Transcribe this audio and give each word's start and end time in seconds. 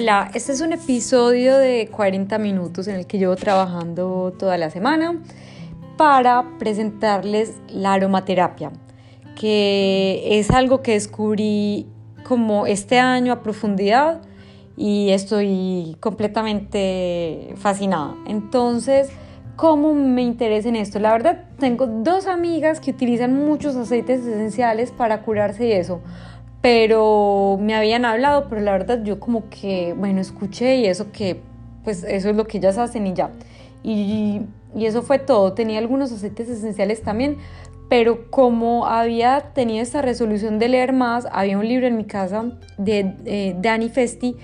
Hola, 0.00 0.30
este 0.32 0.52
es 0.52 0.60
un 0.60 0.72
episodio 0.72 1.58
de 1.58 1.88
40 1.90 2.38
minutos 2.38 2.86
en 2.86 2.94
el 2.94 3.08
que 3.08 3.18
llevo 3.18 3.34
trabajando 3.34 4.32
toda 4.38 4.56
la 4.56 4.70
semana 4.70 5.20
para 5.96 6.56
presentarles 6.60 7.56
la 7.66 7.94
aromaterapia, 7.94 8.70
que 9.34 10.38
es 10.38 10.52
algo 10.52 10.82
que 10.82 10.92
descubrí 10.92 11.88
como 12.22 12.68
este 12.68 13.00
año 13.00 13.32
a 13.32 13.42
profundidad 13.42 14.22
y 14.76 15.10
estoy 15.10 15.96
completamente 15.98 17.52
fascinada. 17.56 18.14
Entonces, 18.28 19.10
¿cómo 19.56 19.94
me 19.94 20.22
interesa 20.22 20.68
en 20.68 20.76
esto? 20.76 21.00
La 21.00 21.10
verdad, 21.10 21.46
tengo 21.58 21.88
dos 21.88 22.28
amigas 22.28 22.78
que 22.78 22.92
utilizan 22.92 23.34
muchos 23.34 23.74
aceites 23.74 24.20
esenciales 24.20 24.92
para 24.92 25.22
curarse 25.22 25.66
y 25.66 25.72
eso 25.72 26.00
pero 26.60 27.58
me 27.60 27.74
habían 27.74 28.04
hablado, 28.04 28.48
pero 28.48 28.60
la 28.60 28.72
verdad 28.72 29.02
yo 29.04 29.20
como 29.20 29.48
que, 29.48 29.94
bueno, 29.96 30.20
escuché 30.20 30.76
y 30.76 30.86
eso 30.86 31.12
que, 31.12 31.40
pues 31.84 32.04
eso 32.04 32.30
es 32.30 32.36
lo 32.36 32.46
que 32.46 32.58
ellas 32.58 32.78
hacen 32.78 33.06
y 33.06 33.14
ya. 33.14 33.30
Y, 33.82 34.42
y 34.74 34.86
eso 34.86 35.02
fue 35.02 35.18
todo. 35.18 35.52
Tenía 35.52 35.78
algunos 35.78 36.10
aceites 36.12 36.48
esenciales 36.48 37.02
también, 37.02 37.36
pero 37.88 38.30
como 38.30 38.86
había 38.86 39.52
tenido 39.54 39.82
esta 39.82 40.02
resolución 40.02 40.58
de 40.58 40.68
leer 40.68 40.92
más, 40.92 41.26
había 41.32 41.58
un 41.58 41.66
libro 41.66 41.86
en 41.86 41.96
mi 41.96 42.04
casa 42.04 42.58
de 42.76 43.14
eh, 43.24 43.56
Danny 43.58 43.88
Festi 43.88 44.36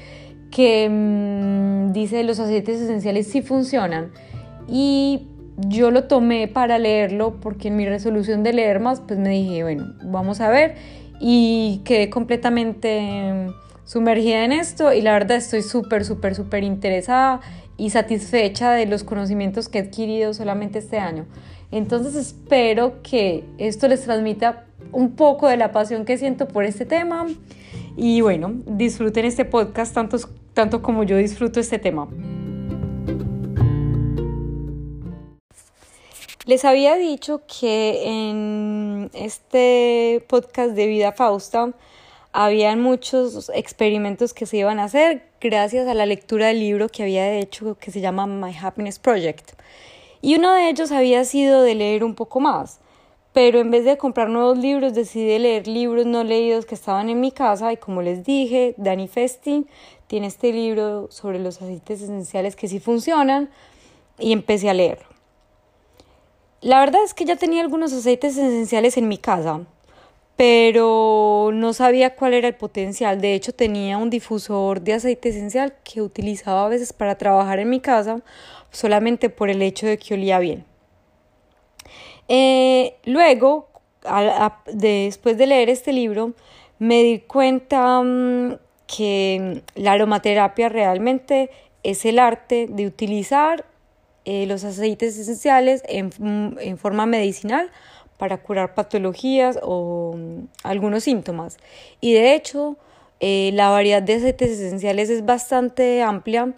que 0.50 0.88
mm, 0.88 1.92
dice 1.92 2.22
los 2.22 2.38
aceites 2.38 2.80
esenciales 2.80 3.26
sí 3.26 3.42
funcionan. 3.42 4.12
Y 4.68 5.26
yo 5.56 5.90
lo 5.90 6.04
tomé 6.04 6.48
para 6.48 6.78
leerlo 6.78 7.38
porque 7.40 7.68
en 7.68 7.76
mi 7.76 7.86
resolución 7.86 8.42
de 8.42 8.52
leer 8.52 8.80
más, 8.80 9.00
pues 9.00 9.18
me 9.18 9.30
dije, 9.30 9.62
bueno, 9.62 9.94
vamos 10.04 10.40
a 10.40 10.48
ver 10.48 10.74
y 11.26 11.80
quedé 11.86 12.10
completamente 12.10 13.46
sumergida 13.86 14.44
en 14.44 14.52
esto 14.52 14.92
y 14.92 15.00
la 15.00 15.14
verdad 15.14 15.38
estoy 15.38 15.62
súper, 15.62 16.04
súper, 16.04 16.34
súper 16.34 16.64
interesada 16.64 17.40
y 17.78 17.88
satisfecha 17.88 18.72
de 18.72 18.84
los 18.84 19.04
conocimientos 19.04 19.70
que 19.70 19.78
he 19.78 19.82
adquirido 19.82 20.34
solamente 20.34 20.80
este 20.80 20.98
año. 20.98 21.24
Entonces 21.72 22.14
espero 22.14 23.00
que 23.02 23.42
esto 23.56 23.88
les 23.88 24.02
transmita 24.02 24.66
un 24.92 25.12
poco 25.12 25.48
de 25.48 25.56
la 25.56 25.72
pasión 25.72 26.04
que 26.04 26.18
siento 26.18 26.46
por 26.46 26.64
este 26.64 26.84
tema 26.84 27.26
y 27.96 28.20
bueno, 28.20 28.52
disfruten 28.66 29.24
este 29.24 29.46
podcast 29.46 29.94
tanto, 29.94 30.18
tanto 30.52 30.82
como 30.82 31.04
yo 31.04 31.16
disfruto 31.16 31.58
este 31.58 31.78
tema. 31.78 32.06
Les 36.46 36.66
había 36.66 36.96
dicho 36.96 37.40
que 37.46 38.02
en 38.04 39.10
este 39.14 40.22
podcast 40.28 40.72
de 40.72 40.86
Vida 40.86 41.12
Fausta 41.12 41.72
habían 42.32 42.82
muchos 42.82 43.50
experimentos 43.54 44.34
que 44.34 44.44
se 44.44 44.58
iban 44.58 44.78
a 44.78 44.84
hacer 44.84 45.22
gracias 45.40 45.88
a 45.88 45.94
la 45.94 46.04
lectura 46.04 46.48
del 46.48 46.60
libro 46.60 46.90
que 46.90 47.02
había 47.02 47.32
hecho 47.32 47.78
que 47.78 47.90
se 47.90 48.02
llama 48.02 48.26
My 48.26 48.54
Happiness 48.54 48.98
Project. 48.98 49.52
Y 50.20 50.36
uno 50.36 50.52
de 50.52 50.68
ellos 50.68 50.92
había 50.92 51.24
sido 51.24 51.62
de 51.62 51.76
leer 51.76 52.04
un 52.04 52.14
poco 52.14 52.40
más. 52.40 52.78
Pero 53.32 53.58
en 53.58 53.70
vez 53.70 53.86
de 53.86 53.96
comprar 53.96 54.28
nuevos 54.28 54.58
libros, 54.58 54.92
decidí 54.92 55.38
leer 55.38 55.66
libros 55.66 56.04
no 56.04 56.24
leídos 56.24 56.66
que 56.66 56.74
estaban 56.74 57.08
en 57.08 57.22
mi 57.22 57.32
casa 57.32 57.72
y 57.72 57.78
como 57.78 58.02
les 58.02 58.22
dije, 58.22 58.74
Danny 58.76 59.08
Festin 59.08 59.66
tiene 60.08 60.26
este 60.26 60.52
libro 60.52 61.10
sobre 61.10 61.38
los 61.38 61.62
aceites 61.62 62.02
esenciales 62.02 62.54
que 62.54 62.68
sí 62.68 62.80
funcionan 62.80 63.48
y 64.18 64.32
empecé 64.32 64.68
a 64.68 64.74
leerlo. 64.74 65.13
La 66.64 66.80
verdad 66.80 67.02
es 67.04 67.12
que 67.12 67.26
ya 67.26 67.36
tenía 67.36 67.60
algunos 67.60 67.92
aceites 67.92 68.38
esenciales 68.38 68.96
en 68.96 69.06
mi 69.06 69.18
casa, 69.18 69.60
pero 70.34 71.50
no 71.52 71.74
sabía 71.74 72.16
cuál 72.16 72.32
era 72.32 72.48
el 72.48 72.54
potencial. 72.54 73.20
De 73.20 73.34
hecho, 73.34 73.52
tenía 73.52 73.98
un 73.98 74.08
difusor 74.08 74.80
de 74.80 74.94
aceite 74.94 75.28
esencial 75.28 75.74
que 75.84 76.00
utilizaba 76.00 76.64
a 76.64 76.68
veces 76.70 76.94
para 76.94 77.18
trabajar 77.18 77.58
en 77.58 77.68
mi 77.68 77.80
casa, 77.80 78.22
solamente 78.70 79.28
por 79.28 79.50
el 79.50 79.60
hecho 79.60 79.86
de 79.86 79.98
que 79.98 80.14
olía 80.14 80.38
bien. 80.38 80.64
Eh, 82.28 82.94
luego, 83.04 83.68
después 84.72 85.36
de 85.36 85.46
leer 85.46 85.68
este 85.68 85.92
libro, 85.92 86.32
me 86.78 87.02
di 87.02 87.18
cuenta 87.18 88.00
mm, 88.02 88.56
que 88.86 89.62
la 89.74 89.92
aromaterapia 89.92 90.70
realmente 90.70 91.50
es 91.82 92.06
el 92.06 92.18
arte 92.18 92.68
de 92.70 92.86
utilizar 92.86 93.66
eh, 94.24 94.46
los 94.46 94.64
aceites 94.64 95.18
esenciales 95.18 95.82
en, 95.86 96.10
en, 96.60 96.78
forma 96.78 97.04
medicinal 97.06 97.70
para 98.16 98.38
curar 98.38 98.74
patologías 98.74 99.58
o 99.62 100.14
mm, 100.16 100.46
algunos 100.62 101.04
síntomas. 101.04 101.58
Y 102.00 102.14
de 102.14 102.34
hecho, 102.34 102.76
eh, 103.20 103.50
la 103.52 103.68
variedad 103.68 104.02
de 104.02 104.14
aceites 104.14 104.50
esenciales 104.50 105.10
es 105.10 105.24
bastante 105.26 106.02
amplia 106.02 106.54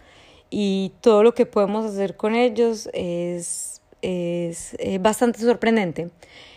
y 0.49 0.93
todo 1.01 1.23
lo 1.23 1.35
que 1.35 1.47
podemos 1.47 1.85
hacer 1.85 2.17
con 2.17 2.35
ellos 2.35 2.89
es, 2.93 3.83
es, 4.01 4.77
es 4.79 5.03
bastante 5.03 5.41
sorprendente. 5.41 6.11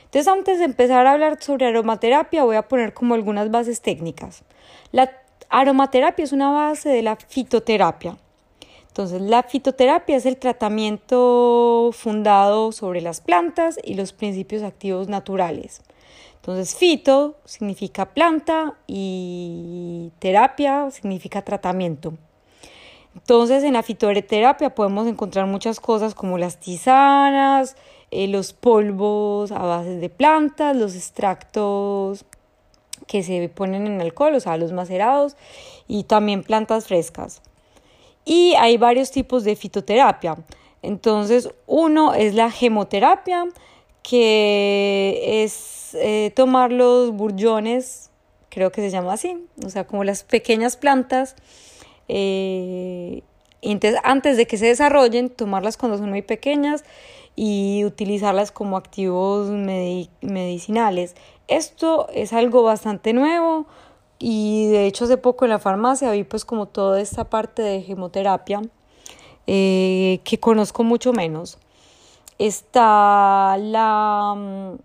Entonces, 0.06 0.28
antes 0.28 0.60
de 0.60 0.66
empezar 0.66 1.06
a 1.06 1.12
hablar 1.14 1.42
sobre 1.42 1.68
aromaterapia, 1.68 2.44
voy 2.44 2.56
a 2.56 2.68
poner 2.68 2.94
como 2.94 3.14
algunas 3.14 3.52
bases 3.52 3.82
técnicas. 3.82 4.44
La 4.92 5.12
aromaterapia 5.50 6.24
es 6.24 6.32
una 6.32 6.52
base 6.52 6.90
de 6.90 7.02
la 7.02 7.16
fitoterapia. 7.16 8.18
Entonces, 8.90 9.22
la 9.22 9.44
fitoterapia 9.44 10.18
es 10.18 10.26
el 10.26 10.38
tratamiento 10.38 11.92
fundado 11.94 12.72
sobre 12.72 13.02
las 13.02 13.22
plantas 13.22 13.80
y 13.84 13.94
los 13.94 14.12
principios 14.14 14.64
activos 14.64 15.08
naturales. 15.08 15.82
Entonces, 16.36 16.76
fito 16.76 17.38
significa 17.46 18.14
planta 18.14 18.76
y 18.88 20.12
terapia 20.20 20.90
significa 20.92 21.44
tratamiento. 21.44 22.14
Entonces, 23.16 23.64
en 23.64 23.74
la 23.74 23.84
fitoterapia 23.84 24.74
podemos 24.74 25.08
encontrar 25.08 25.46
muchas 25.46 25.80
cosas 25.80 26.16
como 26.16 26.38
las 26.38 26.60
tisanas, 26.60 27.76
eh, 28.12 28.28
los 28.28 28.54
polvos 28.54 29.52
a 29.52 29.60
base 29.60 29.98
de 29.98 30.10
plantas, 30.10 30.76
los 30.76 30.96
extractos 30.96 32.26
que 33.08 33.24
se 33.24 33.50
ponen 33.50 33.88
en 33.88 34.02
alcohol, 34.02 34.36
o 34.36 34.40
sea, 34.40 34.58
los 34.58 34.72
macerados, 34.72 35.36
y 35.88 36.04
también 36.04 36.44
plantas 36.44 36.88
frescas. 36.88 37.42
Y 38.26 38.54
hay 38.56 38.78
varios 38.78 39.12
tipos 39.12 39.44
de 39.44 39.56
fitoterapia. 39.56 40.38
Entonces, 40.82 41.50
uno 41.68 42.14
es 42.14 42.36
la 42.36 42.52
gemoterapia, 42.52 43.46
que 44.04 45.44
es 45.44 45.96
eh, 45.96 46.32
tomar 46.36 46.72
los 46.72 47.12
burjones, 47.12 48.10
creo 48.50 48.72
que 48.72 48.82
se 48.82 48.90
llama 48.90 49.14
así, 49.14 49.46
o 49.66 49.70
sea, 49.70 49.86
como 49.86 50.04
las 50.04 50.24
pequeñas 50.24 50.78
plantas, 50.78 51.36
eh, 52.08 53.24
antes 54.04 54.38
de 54.38 54.48
que 54.48 54.58
se 54.58 54.68
desarrollen, 54.68 55.30
tomarlas 55.30 55.78
cuando 55.78 55.98
son 55.98 56.10
muy 56.10 56.22
pequeñas 56.22 56.84
y 57.36 57.84
utilizarlas 57.86 58.52
como 58.52 58.78
activos 58.78 59.50
medicinales. 59.50 61.16
Esto 61.48 62.08
es 62.14 62.34
algo 62.34 62.64
bastante 62.64 63.14
nuevo, 63.14 63.66
y 64.20 64.68
de 64.68 64.86
hecho 64.86 65.06
hace 65.06 65.18
poco 65.18 65.46
en 65.46 65.52
la 65.52 65.60
farmacia 65.60 66.12
vi 66.12 66.26
pues 66.26 66.44
como 66.44 66.68
toda 66.68 67.00
esta 67.00 67.24
parte 67.24 67.62
de 67.62 67.82
gemoterapia 67.82 68.62
eh, 69.48 70.20
que 70.26 70.40
conozco 70.40 70.84
mucho 70.84 71.14
menos. 71.14 71.58
Está 72.38 73.58
la 73.58 74.36
mm, 74.38 74.76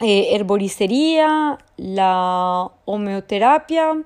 eh, 0.00 0.34
herboristería, 0.34 1.58
la 1.76 2.70
homeoterapia 2.86 4.02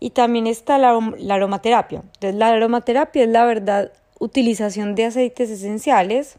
y 0.00 0.10
también 0.10 0.46
está 0.46 0.78
la, 0.78 0.98
aromaterapia. 1.34 2.02
Entonces 2.14 2.34
la 2.36 2.48
aromaterapia 2.48 3.24
es 3.24 3.28
la 3.28 3.44
verdad 3.44 3.92
utilización 4.18 4.94
de 4.94 5.06
aceites 5.06 5.50
esenciales 5.50 6.38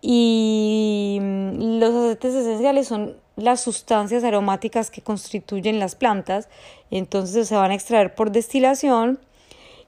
y 0.00 1.18
mm, 1.20 1.80
los 1.80 1.94
aceites 1.94 2.34
esenciales 2.34 2.86
son 2.86 3.16
las 3.38 3.60
sustancias 3.60 4.24
aromáticas 4.24 4.90
que 4.90 5.00
constituyen 5.00 5.78
las 5.78 5.94
plantas, 5.94 6.48
entonces 6.90 7.48
se 7.48 7.54
van 7.54 7.70
a 7.70 7.74
extraer 7.74 8.14
por 8.14 8.32
destilación 8.32 9.18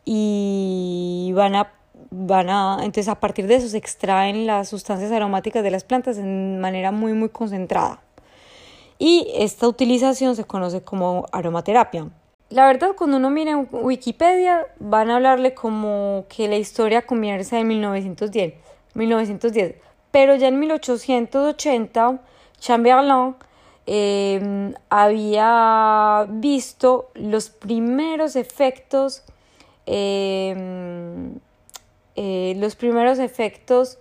y 0.05 1.33
van 1.35 1.55
a 1.55 1.73
van 2.13 2.49
a 2.49 2.79
entonces 2.81 3.09
a 3.09 3.21
partir 3.21 3.47
de 3.47 3.57
eso 3.57 3.69
se 3.69 3.77
extraen 3.77 4.47
las 4.47 4.69
sustancias 4.69 5.13
aromáticas 5.13 5.63
de 5.63 5.71
las 5.71 5.85
plantas 5.85 6.17
en 6.17 6.61
manera 6.61 6.93
muy 6.93 7.13
muy 7.13 7.29
concentrada. 7.29 8.01
Y 8.99 9.29
esta 9.35 9.67
utilización 9.67 10.37
se 10.37 10.45
conoce 10.45 10.83
como 10.83 11.27
aromaterapia. 11.33 12.09
La 12.51 12.67
verdad, 12.67 12.91
cuando 12.97 13.17
uno 13.17 13.31
mira 13.31 13.53
en 13.53 13.69
Wikipedia, 13.71 14.67
van 14.79 15.09
a 15.09 15.17
hablarle 15.17 15.55
como 15.55 16.27
que 16.29 16.49
la 16.49 16.57
historia 16.57 17.07
comienza 17.07 17.59
en 17.59 17.69
1910, 17.69 18.55
1910. 18.95 19.77
Pero 20.11 20.35
ya 20.35 20.49
en 20.49 20.59
1880 20.59 22.21
Chamberlain 22.61 23.35
em, 23.87 24.75
había 24.89 26.27
visto 26.29 27.11
los 27.15 27.51
primeros 27.51 28.37
efectos, 28.37 29.25
em, 29.87 31.35
eh, 32.15 32.55
los 32.59 32.77
primeros 32.77 33.19
efectos 33.19 33.99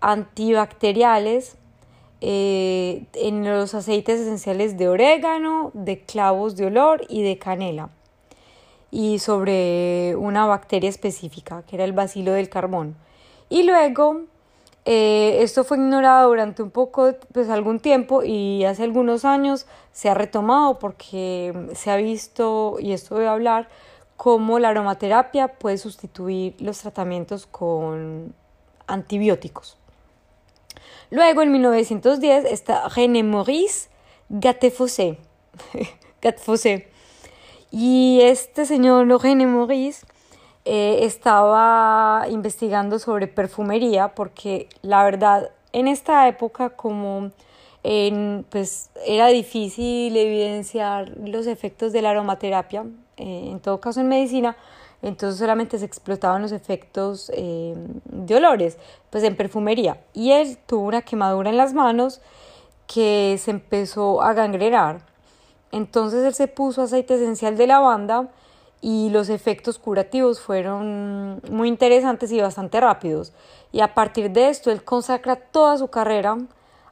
antibacteriales 0.00 1.56
eh, 2.22 3.04
en 3.14 3.44
los 3.44 3.74
aceites 3.74 4.20
esenciales 4.20 4.78
de 4.78 4.88
orégano, 4.88 5.70
de 5.74 6.00
clavos 6.00 6.56
de 6.56 6.66
olor 6.66 7.04
y 7.08 7.22
de 7.22 7.38
canela. 7.38 7.90
y 8.90 9.18
sobre 9.18 10.14
una 10.16 10.46
bacteria 10.46 10.88
específica, 10.88 11.64
que 11.66 11.76
era 11.76 11.84
el 11.84 11.92
bacilo 11.92 12.32
del 12.32 12.48
carbón. 12.48 12.96
Y 13.50 13.64
luego 13.64 14.22
eh, 14.88 15.42
esto 15.42 15.64
fue 15.64 15.78
ignorado 15.78 16.28
durante 16.28 16.62
un 16.62 16.70
poco, 16.70 17.12
pues 17.32 17.50
algún 17.50 17.80
tiempo 17.80 18.22
y 18.22 18.64
hace 18.64 18.84
algunos 18.84 19.24
años 19.24 19.66
se 19.90 20.08
ha 20.08 20.14
retomado 20.14 20.78
porque 20.78 21.52
se 21.74 21.90
ha 21.90 21.96
visto, 21.96 22.76
y 22.78 22.92
esto 22.92 23.16
voy 23.16 23.24
a 23.24 23.32
hablar, 23.32 23.68
cómo 24.16 24.60
la 24.60 24.68
aromaterapia 24.68 25.48
puede 25.48 25.76
sustituir 25.76 26.54
los 26.60 26.78
tratamientos 26.78 27.46
con 27.46 28.32
antibióticos. 28.86 29.76
Luego, 31.10 31.42
en 31.42 31.50
1910, 31.50 32.44
está 32.44 32.88
René 32.88 33.24
Maurice 33.24 33.88
Gattefossé. 34.28 35.18
Gattefossé. 36.22 36.88
Y 37.72 38.20
este 38.22 38.66
señor 38.66 39.08
René 39.20 39.48
Maurice 39.48 40.06
eh, 40.68 41.04
estaba 41.04 42.26
investigando 42.28 42.98
sobre 42.98 43.28
perfumería 43.28 44.16
porque 44.16 44.68
la 44.82 45.04
verdad 45.04 45.52
en 45.72 45.86
esta 45.86 46.26
época 46.26 46.70
como 46.70 47.30
pues 48.50 48.90
era 49.06 49.28
difícil 49.28 50.16
evidenciar 50.16 51.12
los 51.24 51.46
efectos 51.46 51.92
de 51.92 52.02
la 52.02 52.10
aromaterapia, 52.10 52.84
eh, 53.16 53.48
en 53.48 53.60
todo 53.60 53.78
caso 53.80 54.00
en 54.00 54.08
medicina, 54.08 54.56
entonces 55.02 55.38
solamente 55.38 55.78
se 55.78 55.84
explotaban 55.84 56.42
los 56.42 56.50
efectos 56.50 57.30
eh, 57.32 57.76
de 58.06 58.34
olores, 58.34 58.76
pues 59.10 59.22
en 59.22 59.36
perfumería. 59.36 60.00
Y 60.14 60.32
él 60.32 60.58
tuvo 60.66 60.88
una 60.88 61.02
quemadura 61.02 61.48
en 61.48 61.56
las 61.56 61.74
manos 61.74 62.20
que 62.88 63.38
se 63.38 63.52
empezó 63.52 64.20
a 64.20 64.32
gangrenar. 64.32 65.02
Entonces 65.70 66.24
él 66.24 66.34
se 66.34 66.48
puso 66.48 66.82
aceite 66.82 67.14
esencial 67.14 67.56
de 67.56 67.68
lavanda 67.68 68.30
y 68.80 69.10
los 69.10 69.28
efectos 69.28 69.78
curativos 69.78 70.40
fueron 70.40 71.40
muy 71.50 71.68
interesantes 71.68 72.30
y 72.32 72.40
bastante 72.40 72.80
rápidos. 72.80 73.32
Y 73.72 73.80
a 73.80 73.94
partir 73.94 74.30
de 74.30 74.48
esto, 74.48 74.70
él 74.70 74.84
consacra 74.84 75.36
toda 75.36 75.76
su 75.78 75.88
carrera 75.88 76.38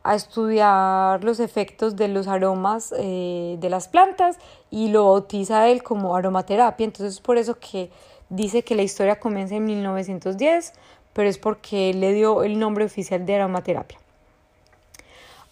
a 0.02 0.14
estudiar 0.14 1.24
los 1.24 1.40
efectos 1.40 1.96
de 1.96 2.08
los 2.08 2.28
aromas 2.28 2.92
eh, 2.98 3.56
de 3.58 3.70
las 3.70 3.88
plantas 3.88 4.38
y 4.70 4.88
lo 4.88 5.04
bautiza 5.04 5.68
él 5.68 5.82
como 5.82 6.14
aromaterapia. 6.14 6.84
Entonces, 6.84 7.20
por 7.20 7.38
eso 7.38 7.58
que 7.58 7.90
dice 8.28 8.62
que 8.62 8.74
la 8.74 8.82
historia 8.82 9.18
comienza 9.18 9.54
en 9.54 9.64
1910, 9.64 10.74
pero 11.14 11.28
es 11.28 11.38
porque 11.38 11.94
le 11.94 12.12
dio 12.12 12.42
el 12.42 12.58
nombre 12.58 12.84
oficial 12.84 13.24
de 13.24 13.36
aromaterapia. 13.36 13.98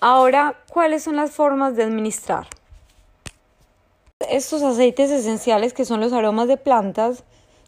Ahora, 0.00 0.56
¿cuáles 0.68 1.04
son 1.04 1.16
las 1.16 1.30
formas 1.30 1.76
de 1.76 1.84
administrar? 1.84 2.46
Estos 4.32 4.62
aceites 4.62 5.10
esenciales, 5.10 5.74
que 5.74 5.84
son 5.84 6.00
los 6.00 6.14
aromas 6.14 6.48
de 6.48 6.56
plantas, 6.56 7.22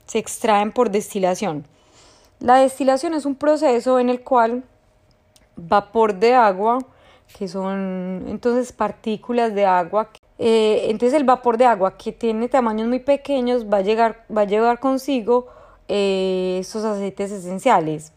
se 0.06 0.16
extraen 0.16 0.72
por 0.72 0.88
destilación. 0.88 1.66
La 2.40 2.56
destilación 2.56 3.12
es 3.12 3.26
un 3.26 3.34
proceso 3.34 3.99
en 4.00 4.08
el 4.08 4.22
cual 4.22 4.64
vapor 5.56 6.14
de 6.14 6.32
agua, 6.32 6.78
que 7.37 7.49
son 7.49 8.25
entonces 8.28 8.72
partículas 8.72 9.55
de 9.55 9.66
agua. 9.66 10.08
Eh, 10.38 10.87
entonces 10.88 11.12
el 11.12 11.25
vapor 11.25 11.58
de 11.58 11.66
agua 11.66 11.99
que 11.99 12.12
tiene 12.12 12.49
tamaños 12.49 12.88
muy 12.88 13.00
pequeños 13.00 13.66
va 13.70 13.76
a, 13.76 13.82
llegar, 13.82 14.25
va 14.34 14.40
a 14.40 14.46
llevar 14.46 14.81
consigo 14.81 15.49
eh, 15.88 16.56
estos 16.62 16.82
aceites 16.82 17.31
esenciales. 17.31 18.11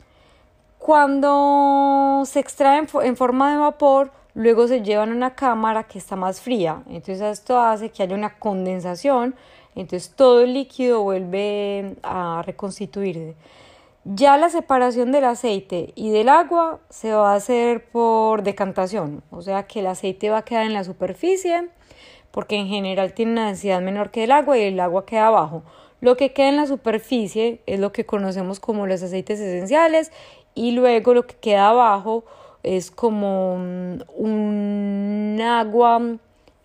Cuando 0.80 2.24
se 2.26 2.40
extraen 2.40 2.88
en 3.04 3.18
forma 3.18 3.52
de 3.52 3.58
vapor, 3.58 4.12
luego 4.38 4.68
se 4.68 4.84
llevan 4.84 5.12
a 5.12 5.16
una 5.16 5.34
cámara 5.34 5.86
que 5.86 5.98
está 5.98 6.16
más 6.16 6.42
fría. 6.42 6.84
Entonces 6.88 7.22
esto 7.22 7.60
hace 7.60 7.90
que 7.90 8.04
haya 8.04 8.16
una 8.16 8.38
condensación, 8.38 9.34
entonces 9.76 10.14
todo 10.16 10.42
el 10.42 10.54
líquido 10.54 11.02
vuelve 11.02 11.96
a 12.04 12.44
reconstituirse. 12.46 13.36
Ya 14.06 14.38
la 14.38 14.50
separación 14.50 15.12
del 15.12 15.24
aceite 15.24 15.92
y 15.96 16.12
del 16.12 16.30
agua 16.30 16.80
se 16.90 17.12
va 17.14 17.34
a 17.34 17.36
hacer 17.36 17.90
por 17.90 18.44
decantación, 18.44 19.24
o 19.32 19.42
sea 19.42 19.64
que 19.64 19.80
el 19.80 19.88
aceite 19.88 20.30
va 20.30 20.38
a 20.38 20.46
quedar 20.46 20.68
en 20.68 20.74
la 20.74 20.84
superficie 20.84 21.70
porque 22.30 22.58
en 22.58 22.68
general 22.68 23.14
tiene 23.14 23.32
una 23.32 23.48
densidad 23.48 23.82
menor 23.82 24.12
que 24.12 24.24
el 24.24 24.32
agua 24.32 24.56
y 24.60 24.62
el 24.62 24.80
agua 24.80 25.08
queda 25.08 25.28
abajo. 25.28 25.64
Lo 26.00 26.16
que 26.16 26.32
queda 26.32 26.50
en 26.50 26.58
la 26.58 26.68
superficie 26.68 27.62
es 27.66 27.80
lo 27.80 27.92
que 27.92 28.06
conocemos 28.06 28.60
como 28.60 28.86
los 28.86 29.02
aceites 29.02 29.40
esenciales 29.40 30.12
y 30.54 30.72
luego 30.72 31.16
lo 31.16 31.26
que 31.26 31.36
queda 31.36 31.70
abajo 31.70 32.24
es 32.76 32.92
como 32.92 33.56
un 33.56 35.40
agua 35.42 36.02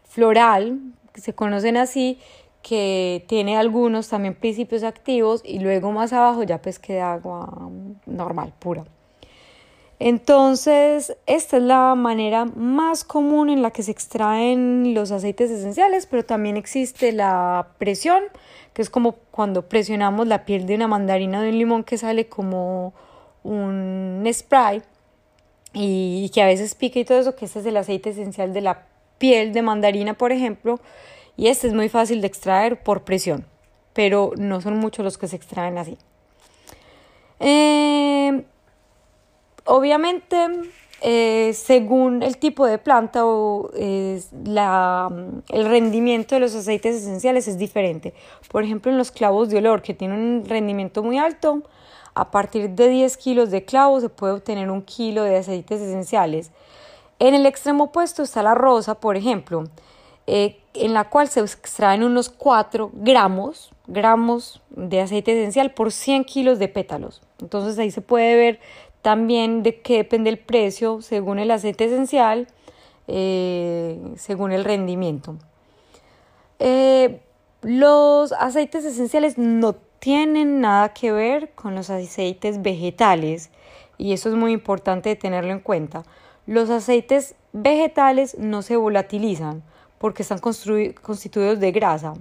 floral, 0.05 0.81
que 1.13 1.21
se 1.21 1.35
conocen 1.35 1.77
así, 1.77 2.19
que 2.63 3.25
tiene 3.29 3.57
algunos 3.57 4.09
también 4.09 4.35
principios 4.35 4.83
activos 4.83 5.43
y 5.45 5.59
luego 5.59 5.93
más 5.93 6.13
abajo 6.13 6.43
ya 6.43 6.61
pues 6.63 6.79
queda 6.79 7.13
agua 7.13 7.71
normal, 8.07 8.53
pura. 8.59 8.85
Entonces, 9.99 11.17
esta 11.27 11.59
es 11.59 11.63
la 11.63 11.95
manera 11.95 12.45
más 12.45 13.05
común 13.05 13.51
en 13.51 13.63
la 13.63 13.71
que 13.71 13.85
se 13.85 13.93
extraen 13.93 14.95
los 14.95 15.13
aceites 15.13 15.49
esenciales, 15.51 16.07
pero 16.07 16.25
también 16.25 16.57
existe 16.57 17.13
la 17.13 17.69
presión, 17.79 18.25
que 18.73 18.83
es 18.83 18.91
como 18.91 19.13
cuando 19.31 19.69
presionamos 19.69 20.27
la 20.27 20.45
piel 20.45 20.67
de 20.67 20.75
una 20.75 20.89
mandarina 20.89 21.39
o 21.39 21.43
de 21.43 21.51
un 21.51 21.59
limón 21.59 21.85
que 21.85 21.99
sale 21.99 22.29
como 22.29 22.95
un 23.45 24.29
spray 24.33 24.83
y, 25.73 26.31
que 26.35 26.43
a 26.43 26.47
veces 26.47 26.75
pica 26.75 26.99
y 26.99 27.05
todo 27.05 27.19
eso, 27.19 27.35
que 27.35 27.45
este 27.45 27.61
es 27.61 27.67
el 27.67 27.77
aceite 27.77 28.11
esencial 28.11 28.53
de 28.53 28.61
la 28.61 28.87
piel 29.19 29.53
de 29.53 29.63
mandarina, 29.63 30.15
por 30.15 30.33
ejemplo, 30.33 30.81
y 31.37 31.49
este 31.49 31.67
es 31.67 31.75
muy 31.75 31.89
fácil 31.89 32.21
de 32.21 32.27
extraer 32.27 32.83
por 32.83 33.03
presión, 33.03 33.47
pero 33.93 34.33
no 34.37 34.61
son 34.61 34.77
muchos 34.79 35.05
los 35.05 35.19
que 35.19 35.29
se 35.29 35.37
extraen 35.37 35.79
así. 35.79 35.97
Eh, 37.41 38.45
obviamente, 39.65 40.37
eh, 41.01 41.53
según 41.55 42.23
el 42.23 42.37
tipo 42.37 42.67
de 42.67 42.79
planta 42.79 43.27
o 43.27 43.71
la, 44.45 45.09
el 45.49 45.65
rendimiento 45.69 46.37
de 46.37 46.41
los 46.41 46.55
aceites 46.55 46.97
esenciales 46.97 47.49
es 47.49 47.59
diferente. 47.59 48.15
Por 48.51 48.63
ejemplo, 48.63 48.93
en 48.93 48.99
los 48.99 49.11
clavos 49.11 49.49
de 49.49 49.59
olor, 49.59 49.83
que 49.83 49.95
tienen 49.95 50.19
un 50.19 50.45
rendimiento 50.45 51.03
muy 51.03 51.19
alto, 51.19 51.63
a 52.15 52.31
partir 52.31 52.71
de 52.71 52.89
10 52.89 53.17
kilos 53.17 53.51
de 53.51 53.65
clavos 53.65 54.03
se 54.03 54.09
puede 54.09 54.35
obtener 54.35 54.71
un 54.71 54.83
kilo 54.83 55.23
de 55.23 55.37
aceites 55.37 55.81
esenciales. 55.81 56.51
En 57.19 57.35
el 57.35 57.47
extremo 57.47 57.85
opuesto 57.85 58.23
está 58.23 58.43
la 58.43 58.55
rosa, 58.55 58.97
por 58.97 59.17
ejemplo, 59.17 59.65
eh, 60.27 60.59
en 60.75 60.95
la 60.95 61.09
cual 61.09 61.29
se 61.29 61.41
extraen 61.41 62.03
unos 62.03 62.29
4 62.29 62.91
gramos, 62.95 63.73
gramos 63.87 64.61
de 64.71 65.01
aceite 65.01 65.33
esencial 65.33 65.73
por 65.73 65.93
100 65.93 66.25
kilos 66.25 66.59
de 66.59 66.69
pétalos. 66.69 67.23
Entonces 67.41 67.79
ahí 67.79 67.91
se 67.91 68.01
puede 68.01 68.37
ver 68.37 68.61
también 69.03 69.63
de 69.63 69.81
qué 69.81 69.99
depende 69.99 70.31
el 70.31 70.39
precio 70.39 71.03
según 71.03 71.39
el 71.39 71.51
aceite 71.51 71.87
esencial, 71.87 72.47
eh, 73.09 74.01
según 74.17 74.53
el 74.53 74.65
rendimiento. 74.65 75.37
Eh, 76.59 77.21
los 77.63 78.33
aceites 78.33 78.85
esenciales 78.85 79.39
no 79.39 79.77
tienen 80.03 80.61
nada 80.61 80.93
que 80.93 81.13
ver 81.13 81.53
con 81.55 81.77
los 81.77 81.89
aceites 81.89 82.61
vegetales 82.61 83.51
y 83.99 84.15
eso 84.15 84.29
es 84.29 84.35
muy 84.35 84.51
importante 84.51 85.15
tenerlo 85.15 85.53
en 85.53 85.61
cuenta. 85.61 86.03
Los 86.45 86.71
aceites 86.71 87.37
vegetales 87.53 88.37
no 88.37 88.63
se 88.63 88.75
volatilizan 88.75 89.63
porque 89.99 90.25
están 90.25 90.41
constituidos 90.41 91.61
de 91.61 91.71
grasa, 91.71 92.15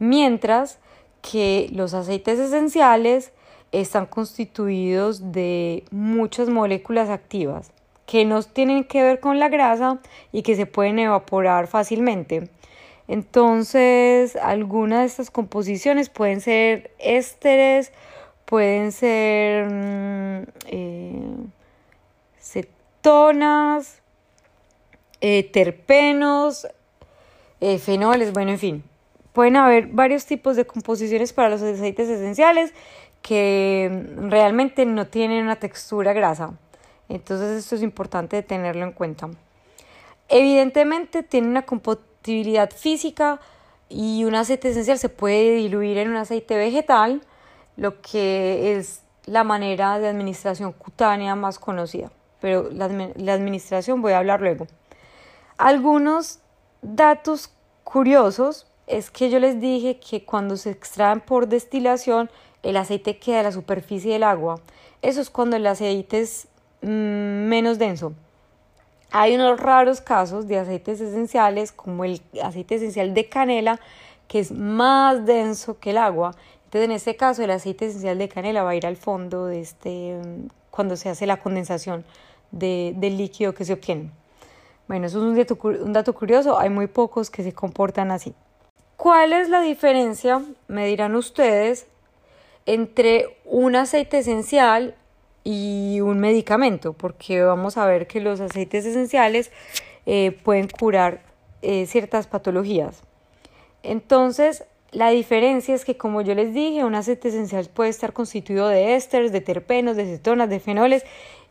mientras 0.00 0.80
que 1.22 1.70
los 1.72 1.94
aceites 1.94 2.40
esenciales 2.40 3.30
están 3.70 4.06
constituidos 4.06 5.30
de 5.30 5.84
muchas 5.92 6.48
moléculas 6.48 7.10
activas 7.10 7.70
que 8.06 8.24
no 8.24 8.42
tienen 8.42 8.82
que 8.82 9.04
ver 9.04 9.20
con 9.20 9.38
la 9.38 9.48
grasa 9.48 10.00
y 10.32 10.42
que 10.42 10.56
se 10.56 10.66
pueden 10.66 10.98
evaporar 10.98 11.68
fácilmente. 11.68 12.50
Entonces, 13.10 14.36
algunas 14.36 15.00
de 15.00 15.06
estas 15.06 15.32
composiciones 15.32 16.08
pueden 16.08 16.40
ser 16.40 16.92
ésteres, 17.00 17.92
pueden 18.44 18.92
ser 18.92 19.68
mm, 19.68 20.42
eh, 20.68 21.36
cetonas, 22.38 24.00
eh, 25.20 25.42
terpenos, 25.42 26.68
eh, 27.60 27.78
fenoles, 27.78 28.32
bueno, 28.32 28.52
en 28.52 28.58
fin. 28.60 28.84
Pueden 29.32 29.56
haber 29.56 29.88
varios 29.88 30.24
tipos 30.24 30.54
de 30.54 30.64
composiciones 30.64 31.32
para 31.32 31.48
los 31.48 31.62
aceites 31.62 32.08
esenciales 32.08 32.72
que 33.22 34.06
realmente 34.18 34.86
no 34.86 35.08
tienen 35.08 35.42
una 35.42 35.56
textura 35.56 36.12
grasa. 36.12 36.52
Entonces 37.08 37.58
esto 37.58 37.74
es 37.74 37.82
importante 37.82 38.40
tenerlo 38.44 38.84
en 38.84 38.92
cuenta. 38.92 39.30
Evidentemente 40.28 41.24
tiene 41.24 41.48
una 41.48 41.62
composición 41.62 42.09
actividad 42.20 42.70
física 42.70 43.40
y 43.88 44.24
un 44.24 44.34
aceite 44.34 44.68
esencial 44.68 44.98
se 44.98 45.08
puede 45.08 45.54
diluir 45.56 45.96
en 45.96 46.10
un 46.10 46.16
aceite 46.16 46.56
vegetal, 46.56 47.22
lo 47.76 48.00
que 48.02 48.76
es 48.76 49.02
la 49.24 49.42
manera 49.42 49.98
de 49.98 50.08
administración 50.08 50.72
cutánea 50.72 51.34
más 51.34 51.58
conocida. 51.58 52.12
Pero 52.40 52.70
la, 52.70 52.88
la 53.16 53.32
administración 53.32 54.02
voy 54.02 54.12
a 54.12 54.18
hablar 54.18 54.40
luego. 54.40 54.66
Algunos 55.56 56.40
datos 56.82 57.52
curiosos 57.84 58.66
es 58.86 59.10
que 59.10 59.30
yo 59.30 59.38
les 59.38 59.60
dije 59.60 59.98
que 59.98 60.24
cuando 60.24 60.56
se 60.56 60.70
extraen 60.70 61.20
por 61.20 61.48
destilación, 61.48 62.30
el 62.62 62.76
aceite 62.76 63.18
queda 63.18 63.40
a 63.40 63.44
la 63.44 63.52
superficie 63.52 64.12
del 64.12 64.24
agua. 64.24 64.60
Eso 65.00 65.22
es 65.22 65.30
cuando 65.30 65.56
el 65.56 65.66
aceite 65.66 66.20
es 66.20 66.48
mm, 66.82 67.48
menos 67.48 67.78
denso. 67.78 68.12
Hay 69.12 69.34
unos 69.34 69.58
raros 69.58 70.00
casos 70.00 70.46
de 70.46 70.58
aceites 70.58 71.00
esenciales, 71.00 71.72
como 71.72 72.04
el 72.04 72.22
aceite 72.42 72.76
esencial 72.76 73.12
de 73.12 73.28
canela, 73.28 73.80
que 74.28 74.38
es 74.38 74.52
más 74.52 75.26
denso 75.26 75.80
que 75.80 75.90
el 75.90 75.98
agua. 75.98 76.36
Entonces, 76.64 76.84
en 76.84 76.92
este 76.92 77.16
caso, 77.16 77.42
el 77.42 77.50
aceite 77.50 77.86
esencial 77.86 78.18
de 78.18 78.28
canela 78.28 78.62
va 78.62 78.70
a 78.70 78.74
ir 78.76 78.86
al 78.86 78.96
fondo 78.96 79.46
de 79.46 79.60
este, 79.60 80.20
mm, 80.24 80.48
cuando 80.70 80.96
se 80.96 81.08
hace 81.08 81.26
la 81.26 81.38
condensación 81.38 82.04
de, 82.52 82.92
del 82.96 83.16
líquido 83.16 83.52
que 83.52 83.64
se 83.64 83.72
obtiene. 83.72 84.10
Bueno, 84.86 85.06
eso 85.06 85.18
es 85.18 85.24
un 85.24 85.36
dato, 85.36 85.58
un 85.62 85.92
dato 85.92 86.14
curioso, 86.14 86.58
hay 86.58 86.70
muy 86.70 86.86
pocos 86.86 87.30
que 87.30 87.42
se 87.42 87.52
comportan 87.52 88.12
así. 88.12 88.34
¿Cuál 88.96 89.32
es 89.32 89.48
la 89.48 89.60
diferencia, 89.60 90.42
me 90.68 90.86
dirán 90.86 91.16
ustedes, 91.16 91.86
entre 92.66 93.36
un 93.44 93.74
aceite 93.74 94.18
esencial 94.18 94.94
y 95.44 96.00
un 96.00 96.20
medicamento? 96.20 96.92
Porque 96.92 97.42
vamos 97.42 97.76
a 97.76 97.86
ver 97.86 98.06
que 98.06 98.20
los 98.20 98.40
aceites 98.40 98.84
esenciales 98.84 99.50
eh, 100.06 100.36
pueden 100.42 100.68
curar 100.68 101.22
eh, 101.62 101.86
ciertas 101.86 102.26
patologías. 102.26 103.02
Entonces, 103.82 104.64
la 104.92 105.10
diferencia 105.10 105.74
es 105.74 105.84
que, 105.84 105.96
como 105.96 106.20
yo 106.20 106.34
les 106.34 106.52
dije, 106.52 106.84
un 106.84 106.94
aceite 106.94 107.28
esencial 107.28 107.68
puede 107.72 107.90
estar 107.90 108.12
constituido 108.12 108.68
de 108.68 108.96
ésteres, 108.96 109.30
de 109.30 109.40
terpenos, 109.40 109.96
de 109.96 110.04
cetonas, 110.04 110.50
de 110.50 110.58
fenoles 110.58 111.04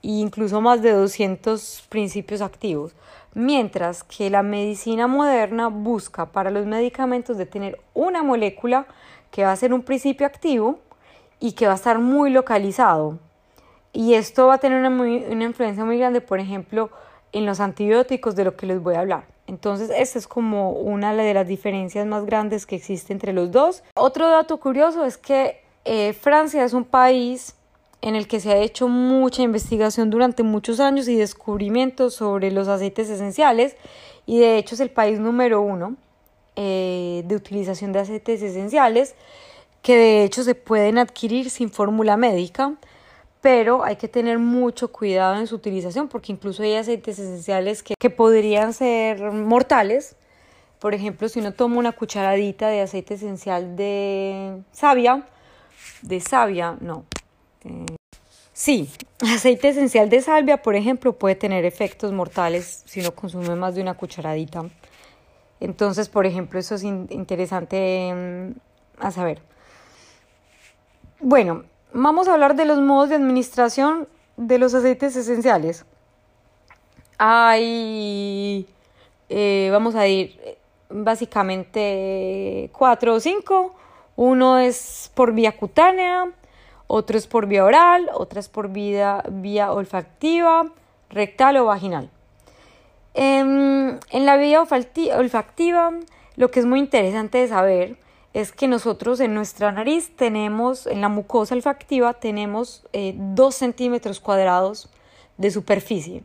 e 0.04 0.10
incluso 0.10 0.60
más 0.62 0.82
de 0.82 0.92
200 0.92 1.86
principios 1.90 2.42
activos. 2.42 2.96
Mientras 3.34 4.04
que 4.04 4.30
la 4.30 4.44
medicina 4.44 5.08
moderna 5.08 5.68
busca 5.68 6.32
para 6.32 6.52
los 6.52 6.66
medicamentos 6.66 7.38
de 7.38 7.46
tener 7.46 7.80
una 7.94 8.24
molécula 8.24 8.88
que 9.32 9.44
va 9.46 9.52
a 9.52 9.56
ser 9.56 9.74
un 9.74 9.84
principio 9.84 10.28
activo 10.28 10.80
y 11.40 11.54
que 11.54 11.68
va 11.68 11.74
a 11.74 11.76
estar 11.76 12.00
muy 12.00 12.32
localizado. 12.32 13.20
Y 13.94 14.14
esto 14.14 14.48
va 14.48 14.56
a 14.56 14.58
tener 14.60 14.80
una, 14.80 14.90
una 14.90 15.44
influencia 15.44 15.84
muy 15.86 15.98
grande, 15.98 16.22
por 16.22 16.40
ejemplo, 16.40 16.90
en 17.32 17.46
los 17.46 17.60
antibióticos 17.60 18.36
de 18.36 18.44
lo 18.44 18.56
que 18.56 18.66
les 18.66 18.82
voy 18.82 18.96
a 18.96 19.00
hablar. 19.00 19.26
Entonces, 19.48 19.90
esta 19.96 20.20
es 20.20 20.28
como 20.28 20.72
una 20.72 21.14
de 21.16 21.34
las 21.34 21.48
diferencias 21.48 22.06
más 22.06 22.26
grandes 22.26 22.66
que 22.66 22.76
existe 22.76 23.14
entre 23.14 23.34
los 23.34 23.52
dos. 23.52 23.84
Otro 23.96 24.30
dato 24.30 24.58
curioso 24.58 25.06
es 25.06 25.18
que 25.18 25.62
eh, 25.86 26.14
Francia 26.14 26.64
es 26.64 26.74
un 26.74 26.86
país 26.86 27.56
en 28.02 28.16
el 28.16 28.28
que 28.28 28.40
se 28.40 28.52
ha 28.52 28.58
hecho 28.58 28.88
mucha 28.88 29.42
investigación 29.42 30.10
durante 30.10 30.44
muchos 30.44 30.80
años 30.80 31.08
y 31.08 31.16
descubrimientos 31.16 32.16
sobre 32.16 32.52
los 32.52 32.68
aceites 32.68 33.10
esenciales 33.10 33.76
y 34.26 34.40
de 34.40 34.58
hecho 34.58 34.76
es 34.76 34.82
el 34.82 34.90
país 34.90 35.20
número 35.20 35.62
uno 35.62 35.96
eh, 36.56 37.24
de 37.26 37.36
utilización 37.36 37.92
de 37.92 38.00
aceites 38.00 38.42
esenciales 38.42 39.16
que 39.82 39.98
de 39.98 40.24
hecho 40.24 40.44
se 40.44 40.56
pueden 40.56 40.98
adquirir 40.98 41.50
sin 41.50 41.70
fórmula 41.70 42.16
médica 42.16 42.76
pero 43.42 43.84
hay 43.84 43.96
que 43.96 44.08
tener 44.08 44.38
mucho 44.38 44.92
cuidado 44.92 45.40
en 45.40 45.48
su 45.48 45.56
utilización 45.56 46.08
porque 46.08 46.32
incluso 46.32 46.64
hay 46.64 46.76
aceites 46.76 47.20
esenciales 47.20 47.84
que, 47.84 47.96
que 47.98 48.10
podrían 48.10 48.74
ser 48.74 49.32
mortales. 49.32 50.16
Por 50.80 50.94
ejemplo, 50.94 51.28
si 51.30 51.40
uno 51.40 51.54
toma 51.54 51.78
una 51.78 51.92
cucharadita 51.92 52.68
de 52.68 52.82
aceite 52.82 53.16
esencial 53.16 53.76
de 53.76 54.62
savia, 54.72 55.26
de 56.02 56.20
savia, 56.20 56.78
no. 56.80 57.06
Eh, 57.64 57.86
sí, 58.54 58.90
aceite 59.22 59.70
esencial 59.70 60.10
de 60.10 60.22
salvia, 60.22 60.62
por 60.62 60.76
ejemplo, 60.76 61.14
puede 61.14 61.36
tener 61.36 61.66
efectos 61.66 62.12
mortales 62.12 62.84
si 62.86 63.00
uno 63.00 63.12
consume 63.12 63.56
más 63.56 63.76
de 63.76 63.82
una 63.82 63.94
cucharadita. 63.94 64.66
Entonces, 65.62 66.08
por 66.08 66.26
ejemplo, 66.26 66.60
eso 66.60 66.76
es 66.76 66.84
interesante 66.84 68.14
mm, 68.14 69.06
a 69.06 69.12
saber. 69.12 69.42
Bueno, 71.20 71.66
Vamos 71.94 72.28
a 72.28 72.34
hablar 72.34 72.56
de 72.56 72.66
los 72.66 72.80
modos 72.80 73.10
de 73.10 73.16
administración 73.16 74.08
de 74.38 74.60
los 74.60 74.76
aceites 74.76 75.16
esenciales. 75.16 75.86
Hay, 77.18 78.68
eh, 79.28 79.70
vamos 79.72 79.96
a 79.96 80.08
ir 80.08 80.40
eh, 80.44 80.60
básicamente 80.90 82.70
cuatro 82.78 83.16
o 83.16 83.20
cinco. 83.20 83.74
Uno 84.16 84.60
es 84.60 85.12
por 85.16 85.34
vía 85.34 85.58
cutánea, 85.58 86.32
otro 86.86 87.18
es 87.18 87.26
por 87.26 87.48
vía 87.48 87.66
oral, 87.66 88.08
otra 88.14 88.40
es 88.40 88.50
por 88.50 88.70
vía, 88.70 89.24
vía 89.28 89.72
olfactiva, 89.72 90.72
rectal 91.10 91.58
o 91.58 91.66
vaginal. 91.66 92.12
En, 93.16 94.00
en 94.12 94.26
la 94.28 94.38
vía 94.38 94.62
olfactiva, 94.62 95.92
lo 96.36 96.52
que 96.52 96.60
es 96.60 96.68
muy 96.68 96.80
interesante 96.80 97.40
de 97.40 97.48
saber 97.48 97.98
es 98.34 98.52
que 98.52 98.68
nosotros 98.68 99.20
en 99.20 99.34
nuestra 99.34 99.72
nariz 99.72 100.16
tenemos, 100.16 100.86
en 100.86 101.02
la 101.02 101.10
mucosa 101.10 101.56
olfactiva, 101.56 102.14
tenemos 102.14 102.86
eh, 102.94 103.16
2 103.18 103.56
centímetros 103.56 104.20
cuadrados 104.20 104.90
de 105.38 105.52
superficie. 105.52 106.24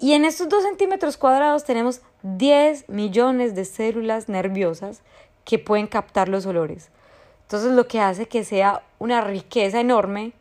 Y 0.00 0.12
en 0.12 0.24
estos 0.24 0.48
2 0.48 0.62
centímetros 0.62 1.16
cuadrados 1.16 1.64
tenemos 1.64 2.02
10 2.22 2.88
millones 2.88 3.54
de 3.54 3.64
células 3.64 4.28
nerviosas 4.28 5.02
que 5.44 5.58
pueden 5.58 5.86
captar 5.86 6.28
los 6.28 6.46
olores. 6.46 6.90
Entonces 7.42 7.72
lo 7.72 7.88
que 7.88 8.00
hace 8.00 8.26
que 8.26 8.44
sea 8.44 8.82
una 8.98 9.22
riqueza 9.22 9.80
enorme 9.80 10.32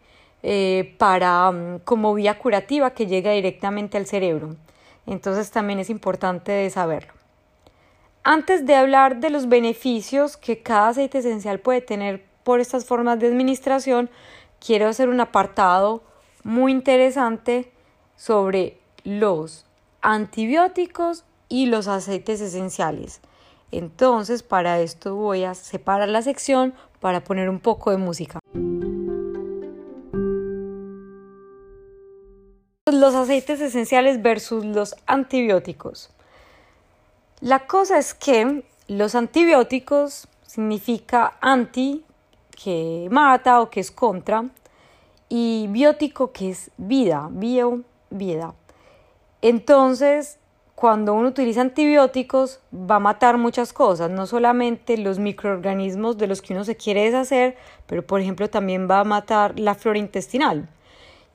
eh, 0.43 0.95
para 0.97 1.49
mm, 1.51 1.79
como 1.85 2.13
vía 2.13 2.37
curativa 2.37 2.91
que 2.91 3.07
llega 3.07 3.31
directamente 3.31 3.97
al 3.97 4.05
cerebro. 4.05 4.55
Entonces 5.05 5.49
también 5.49 5.79
es 5.79 5.89
importante 5.89 6.69
saberlo. 6.69 7.16
Antes 8.29 8.65
de 8.65 8.75
hablar 8.75 9.21
de 9.21 9.29
los 9.29 9.47
beneficios 9.47 10.35
que 10.35 10.61
cada 10.61 10.89
aceite 10.89 11.19
esencial 11.19 11.61
puede 11.61 11.79
tener 11.79 12.25
por 12.43 12.59
estas 12.59 12.83
formas 12.83 13.17
de 13.19 13.27
administración, 13.27 14.09
quiero 14.59 14.89
hacer 14.89 15.07
un 15.07 15.21
apartado 15.21 16.03
muy 16.43 16.73
interesante 16.73 17.71
sobre 18.17 18.79
los 19.05 19.65
antibióticos 20.01 21.23
y 21.47 21.67
los 21.67 21.87
aceites 21.87 22.41
esenciales. 22.41 23.21
Entonces, 23.71 24.43
para 24.43 24.81
esto 24.81 25.15
voy 25.15 25.45
a 25.45 25.53
separar 25.53 26.09
la 26.09 26.21
sección 26.21 26.73
para 26.99 27.23
poner 27.23 27.49
un 27.49 27.61
poco 27.61 27.91
de 27.91 27.97
música. 27.97 28.39
Los 32.91 33.15
aceites 33.15 33.61
esenciales 33.61 34.21
versus 34.21 34.65
los 34.65 34.97
antibióticos. 35.05 36.09
La 37.41 37.67
cosa 37.67 37.99
es 37.99 38.15
que 38.15 38.63
los 38.87 39.13
antibióticos 39.13 40.27
significa 40.47 41.37
anti, 41.39 42.03
que 42.49 43.07
mata 43.11 43.61
o 43.61 43.69
que 43.69 43.79
es 43.79 43.91
contra, 43.91 44.45
y 45.29 45.67
biótico, 45.69 46.31
que 46.31 46.49
es 46.49 46.71
vida, 46.77 47.27
bio, 47.29 47.83
vida. 48.09 48.55
Entonces, 49.43 50.39
cuando 50.73 51.13
uno 51.13 51.27
utiliza 51.27 51.61
antibióticos, 51.61 52.59
va 52.73 52.95
a 52.95 52.99
matar 52.99 53.37
muchas 53.37 53.71
cosas, 53.71 54.09
no 54.09 54.25
solamente 54.25 54.97
los 54.97 55.19
microorganismos 55.19 56.17
de 56.17 56.25
los 56.25 56.41
que 56.41 56.53
uno 56.53 56.63
se 56.63 56.75
quiere 56.75 57.03
deshacer, 57.03 57.55
pero 57.85 58.05
por 58.05 58.19
ejemplo 58.19 58.49
también 58.49 58.89
va 58.89 59.01
a 59.01 59.03
matar 59.03 59.59
la 59.59 59.75
flora 59.75 59.99
intestinal. 59.99 60.67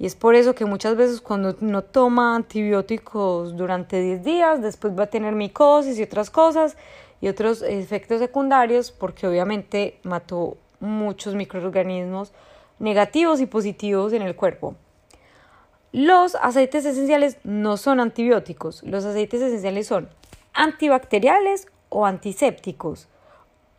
Y 0.02 0.06
es 0.06 0.16
por 0.16 0.34
eso 0.34 0.56
que 0.56 0.64
muchas 0.64 0.96
veces 0.96 1.20
cuando 1.20 1.54
no 1.60 1.82
toma 1.82 2.34
antibióticos 2.34 3.56
durante 3.56 4.00
10 4.00 4.24
días, 4.24 4.60
después 4.60 4.98
va 4.98 5.04
a 5.04 5.06
tener 5.06 5.36
micosis 5.36 5.96
y 5.96 6.02
otras 6.02 6.28
cosas 6.28 6.76
y 7.20 7.28
otros 7.28 7.62
efectos 7.62 8.18
secundarios 8.18 8.90
porque 8.90 9.28
obviamente 9.28 10.00
mató 10.02 10.56
muchos 10.80 11.36
microorganismos 11.36 12.32
negativos 12.80 13.40
y 13.40 13.46
positivos 13.46 14.12
en 14.12 14.22
el 14.22 14.34
cuerpo. 14.34 14.74
Los 15.92 16.34
aceites 16.34 16.84
esenciales 16.84 17.36
no 17.44 17.76
son 17.76 18.00
antibióticos, 18.00 18.82
los 18.82 19.04
aceites 19.04 19.40
esenciales 19.40 19.86
son 19.86 20.08
antibacteriales 20.52 21.68
o 21.90 22.06
antisépticos, 22.06 23.06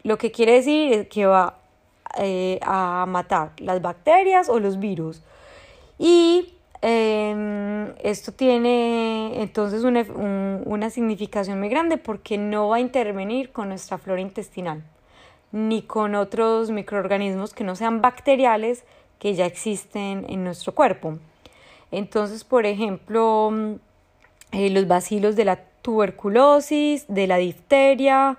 lo 0.03 0.17
que 0.17 0.31
quiere 0.31 0.53
decir 0.53 1.09
que 1.09 1.25
va 1.25 1.57
eh, 2.17 2.61
a 2.61 3.05
matar 3.09 3.51
las 3.57 3.81
bacterias 3.81 4.47
o 4.47 4.61
los 4.61 4.79
virus. 4.79 5.21
Y 5.97 6.53
em, 6.81 7.93
esto 8.03 8.31
tiene 8.31 9.41
entonces 9.41 9.83
una, 9.83 10.01
una 10.65 10.89
significación 10.89 11.59
muy 11.59 11.69
grande 11.69 11.97
porque 11.97 12.37
no 12.37 12.69
va 12.69 12.77
a 12.77 12.79
intervenir 12.79 13.51
con 13.51 13.69
nuestra 13.69 13.97
flora 13.97 14.21
intestinal 14.21 14.83
ni 15.53 15.83
con 15.83 16.15
otros 16.15 16.71
microorganismos 16.71 17.53
que 17.53 17.63
no 17.63 17.75
sean 17.75 18.01
bacteriales 18.01 18.83
que 19.19 19.35
ya 19.35 19.45
existen 19.45 20.25
en 20.27 20.43
nuestro 20.43 20.73
cuerpo. 20.73 21.19
Entonces, 21.91 22.43
por 22.43 22.65
ejemplo, 22.65 23.77
eh, 24.51 24.69
los 24.71 24.87
bacilos 24.87 25.35
de 25.35 25.45
la 25.45 25.63
tuberculosis, 25.83 27.05
de 27.07 27.27
la 27.27 27.37
difteria, 27.37 28.37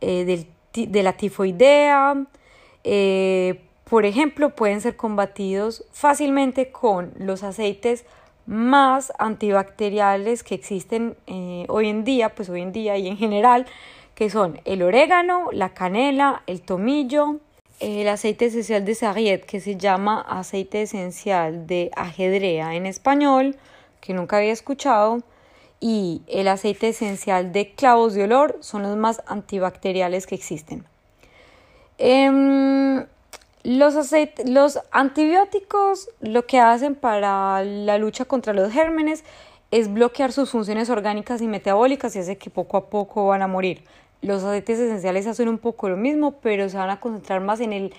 eh, 0.00 0.46
de 0.72 1.02
la 1.02 1.12
tifoidea, 1.12 2.24
eh, 2.84 3.60
por 3.88 4.04
ejemplo, 4.04 4.50
pueden 4.50 4.80
ser 4.80 4.96
combatidos 4.96 5.84
fácilmente 5.92 6.72
con 6.72 7.12
los 7.18 7.44
aceites 7.44 8.04
más 8.44 9.12
antibacteriales 9.18 10.42
que 10.42 10.56
existen 10.56 11.16
eh, 11.28 11.66
hoy 11.68 11.88
en 11.88 12.02
día, 12.02 12.34
pues 12.34 12.48
hoy 12.48 12.62
en 12.62 12.72
día 12.72 12.96
y 12.96 13.06
en 13.06 13.16
general, 13.16 13.64
que 14.16 14.28
son 14.28 14.60
el 14.64 14.82
orégano, 14.82 15.50
la 15.52 15.68
canela, 15.68 16.42
el 16.48 16.62
tomillo, 16.62 17.36
el 17.78 18.08
aceite 18.08 18.46
esencial 18.46 18.84
de 18.84 18.96
Sarriette, 18.96 19.46
que 19.46 19.60
se 19.60 19.76
llama 19.76 20.20
aceite 20.20 20.82
esencial 20.82 21.68
de 21.68 21.92
ajedrea 21.94 22.74
en 22.74 22.86
español, 22.86 23.54
que 24.00 24.14
nunca 24.14 24.38
había 24.38 24.52
escuchado, 24.52 25.22
y 25.78 26.22
el 26.26 26.48
aceite 26.48 26.88
esencial 26.88 27.52
de 27.52 27.72
clavos 27.72 28.14
de 28.14 28.24
olor 28.24 28.58
son 28.62 28.82
los 28.82 28.96
más 28.96 29.22
antibacteriales 29.28 30.26
que 30.26 30.34
existen. 30.34 30.84
Em, 31.98 33.06
los, 33.66 33.96
los 34.44 34.78
antibióticos 34.92 36.08
lo 36.20 36.46
que 36.46 36.60
hacen 36.60 36.94
para 36.94 37.64
la 37.64 37.98
lucha 37.98 38.24
contra 38.24 38.52
los 38.52 38.72
gérmenes 38.72 39.24
es 39.72 39.92
bloquear 39.92 40.30
sus 40.30 40.50
funciones 40.50 40.88
orgánicas 40.88 41.42
y 41.42 41.48
metabólicas 41.48 42.14
y 42.14 42.20
hace 42.20 42.38
que 42.38 42.48
poco 42.48 42.76
a 42.76 42.88
poco 42.88 43.26
van 43.26 43.42
a 43.42 43.48
morir. 43.48 43.82
Los 44.22 44.44
aceites 44.44 44.78
esenciales 44.78 45.26
hacen 45.26 45.48
un 45.48 45.58
poco 45.58 45.88
lo 45.88 45.96
mismo, 45.96 46.36
pero 46.40 46.68
se 46.68 46.76
van 46.76 46.90
a 46.90 47.00
concentrar 47.00 47.40
más 47.40 47.58
en 47.58 47.72
el 47.72 47.92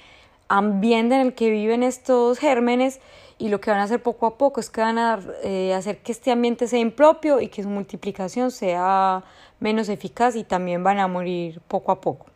ambiente 0.47 1.15
en 1.15 1.21
el 1.21 1.33
que 1.33 1.49
viven 1.49 1.83
estos 1.83 2.39
gérmenes 2.39 3.01
y 3.37 3.49
lo 3.49 3.59
que 3.59 3.69
van 3.69 3.81
a 3.81 3.83
hacer 3.83 4.01
poco 4.01 4.25
a 4.25 4.37
poco 4.37 4.61
es 4.61 4.69
que 4.69 4.79
van 4.79 4.97
a 4.97 5.19
eh, 5.43 5.73
hacer 5.73 5.97
que 5.97 6.13
este 6.13 6.31
ambiente 6.31 6.69
sea 6.69 6.79
impropio 6.79 7.41
y 7.41 7.49
que 7.49 7.61
su 7.61 7.67
multiplicación 7.67 8.51
sea 8.51 9.21
menos 9.59 9.89
eficaz 9.89 10.37
y 10.37 10.45
también 10.45 10.81
van 10.81 10.99
a 10.99 11.09
morir 11.09 11.59
poco 11.67 11.91
a 11.91 11.99
poco. 11.99 12.27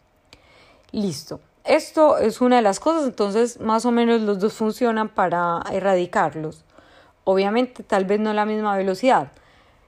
Listo. 0.91 1.39
Esto 1.63 2.17
es 2.17 2.41
una 2.41 2.55
de 2.55 2.61
las 2.63 2.79
cosas, 2.79 3.05
entonces 3.05 3.59
más 3.59 3.85
o 3.85 3.91
menos 3.91 4.21
los 4.21 4.39
dos 4.39 4.53
funcionan 4.53 5.09
para 5.09 5.61
erradicarlos. 5.71 6.63
Obviamente 7.23 7.83
tal 7.83 8.05
vez 8.05 8.19
no 8.19 8.31
a 8.31 8.33
la 8.33 8.45
misma 8.45 8.75
velocidad. 8.75 9.31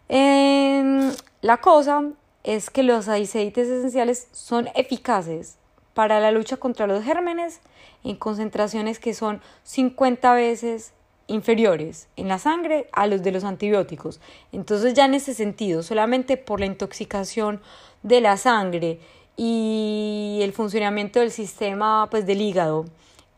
la 0.10 1.58
cosa 1.58 2.03
es 2.44 2.70
que 2.70 2.84
los 2.84 3.08
aceites 3.08 3.68
esenciales 3.68 4.27
son 4.32 4.70
eficaces 4.75 5.58
para 5.94 6.20
la 6.20 6.32
lucha 6.32 6.58
contra 6.58 6.88
los 6.88 7.03
gérmenes 7.03 7.62
en 8.03 8.18
concentraciones 8.18 9.00
que 9.00 9.13
son 9.13 9.42
50 9.63 10.34
veces 10.34 10.94
inferiores 11.27 12.08
en 12.18 12.27
la 12.27 12.38
sangre 12.38 12.88
a 12.92 13.08
los 13.08 13.24
de 13.24 13.32
los 13.32 13.44
antibióticos. 13.44 14.20
Entonces 14.51 14.94
ya 14.94 15.06
en 15.06 15.15
ese 15.15 15.34
sentido, 15.34 15.82
solamente 15.84 16.38
por 16.38 16.60
la 16.60 16.65
intoxicación 16.65 17.62
de 18.03 18.22
la 18.22 18.38
sangre 18.38 19.00
y 19.36 20.40
el 20.42 20.54
funcionamiento 20.54 21.20
del 21.20 21.32
sistema 21.32 22.08
pues 22.12 22.25
del 22.25 22.42
hígado 22.42 22.86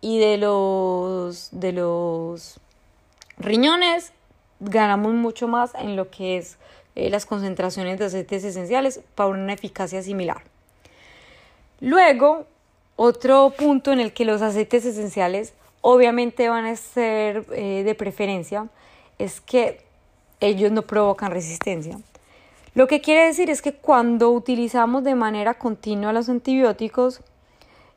y 0.02 0.20
de 0.20 0.38
los 0.38 1.50
de 1.52 1.72
los 1.72 2.60
riñones 3.38 4.12
ganamos 4.60 5.14
mucho 5.14 5.48
más 5.48 5.74
en 5.76 5.96
lo 5.96 6.10
que 6.10 6.38
es 6.38 6.58
eh, 6.96 7.10
las 7.10 7.26
concentraciones 7.26 8.00
de 8.00 8.06
aceites 8.06 8.44
esenciales 8.44 9.02
para 9.16 9.30
una 9.30 9.54
eficacia 9.54 10.02
similar. 10.02 10.44
Luego, 11.82 12.46
otro 12.96 13.54
punto 13.58 13.92
en 13.92 14.00
el 14.00 14.14
que 14.14 14.24
los 14.24 14.42
aceites 14.42 14.86
esenciales 14.86 15.54
obviamente 15.82 16.48
van 16.48 16.66
a 16.66 16.76
ser 16.76 17.46
eh, 17.52 17.84
de 17.84 17.96
preferencia 17.96 18.68
es 19.20 19.42
que 19.42 19.82
ellos 20.40 20.72
no 20.72 20.84
provocan 20.84 21.32
resistencia. 21.32 22.00
Lo 22.76 22.88
que 22.88 23.00
quiere 23.00 23.26
decir 23.26 23.50
es 23.50 23.62
que 23.62 23.74
cuando 23.74 24.32
utilizamos 24.32 25.06
de 25.06 25.16
manera 25.16 25.54
continua 25.54 26.12
los 26.12 26.28
antibióticos, 26.28 27.22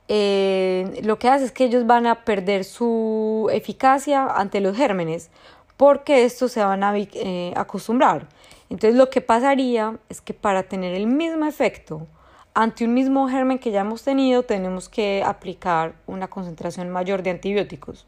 eh, 0.06 1.00
lo 1.02 1.18
que 1.18 1.28
hace 1.28 1.47
es 1.47 1.52
que 1.52 1.64
ellos 1.64 1.85
van 1.85 2.06
a 2.06 2.25
perder 2.25 2.64
su 2.64 3.50
eficacia 3.52 4.26
ante 4.26 4.61
los 4.61 4.76
gérmenes 4.76 5.30
porque 5.76 6.25
estos 6.25 6.52
se 6.52 6.62
van 6.62 6.85
a 6.85 6.97
eh, 6.97 7.52
acostumbrar. 7.56 8.28
Entonces 8.70 8.97
lo 8.97 9.11
que 9.11 9.20
pasaría 9.20 9.99
es 10.08 10.20
que 10.20 10.32
para 10.32 10.62
tener 10.62 10.94
el 10.94 11.08
mismo 11.08 11.47
efecto 11.47 12.06
ante 12.54 12.85
un 12.85 12.94
mismo 12.94 13.28
germen 13.28 13.58
que 13.58 13.73
ya 13.73 13.80
hemos 13.80 14.04
tenido 14.04 14.44
tenemos 14.44 14.88
que 14.88 15.24
aplicar 15.24 15.94
una 16.07 16.29
concentración 16.29 16.88
mayor 16.88 17.24
de 17.24 17.31
antibióticos. 17.31 18.07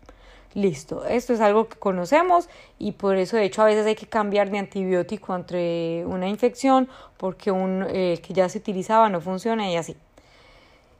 Listo, 0.55 1.05
esto 1.05 1.33
es 1.33 1.41
algo 1.41 1.69
que 1.69 1.79
conocemos 1.79 2.49
y 2.77 2.93
por 2.93 3.17
eso 3.17 3.37
de 3.37 3.45
hecho 3.45 3.63
a 3.63 3.67
veces 3.67 3.87
hay 3.87 3.95
que 3.95 4.07
cambiar 4.07 4.51
de 4.51 4.59
antibiótico 4.59 5.37
entre 5.37 6.05
una 6.07 6.29
infección 6.29 6.89
porque 7.19 7.53
un 7.53 7.87
eh, 7.89 8.21
que 8.21 8.35
ya 8.35 8.49
se 8.49 8.59
utilizaba 8.59 9.09
no 9.09 9.21
funciona 9.21 9.71
y 9.71 9.77
así. 9.77 9.97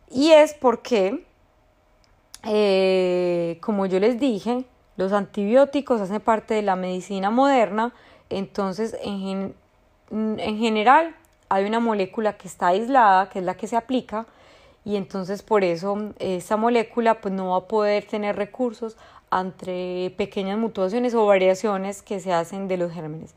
Y 0.09 0.31
es 0.31 0.55
porque, 0.55 1.25
eh, 2.45 3.59
como 3.61 3.87
yo 3.87 3.99
les 3.99 4.21
dije, 4.21 4.65
los 4.97 5.13
antibióticos 5.13 6.01
hacen 6.01 6.21
parte 6.21 6.55
de 6.55 6.63
la 6.63 6.77
medicina 6.77 7.31
moderna, 7.31 7.93
entonces 8.29 8.97
en, 9.03 9.55
en 10.13 10.59
general 10.59 11.17
hay 11.49 11.65
una 11.65 11.81
molécula 11.81 12.37
que 12.37 12.47
está 12.47 12.69
aislada, 12.69 13.29
que 13.29 13.41
es 13.41 13.45
la 13.45 13.57
que 13.57 13.67
se 13.67 13.77
aplica, 13.77 14.27
y 14.85 14.97
entonces 14.97 15.43
por 15.43 15.65
eso 15.65 16.13
esa 16.19 16.57
molécula 16.57 17.21
pues 17.21 17.35
no 17.35 17.51
va 17.51 17.59
a 17.59 17.69
poder 17.69 18.05
tener 18.05 18.37
recursos 18.37 18.97
entre 19.33 20.11
pequeñas 20.17 20.59
mutaciones 20.59 21.15
o 21.15 21.27
variaciones 21.27 22.03
que 22.03 22.21
se 22.21 22.33
hacen 22.33 22.69
de 22.69 22.77
los 22.77 22.93
gérmenes. 22.93 23.35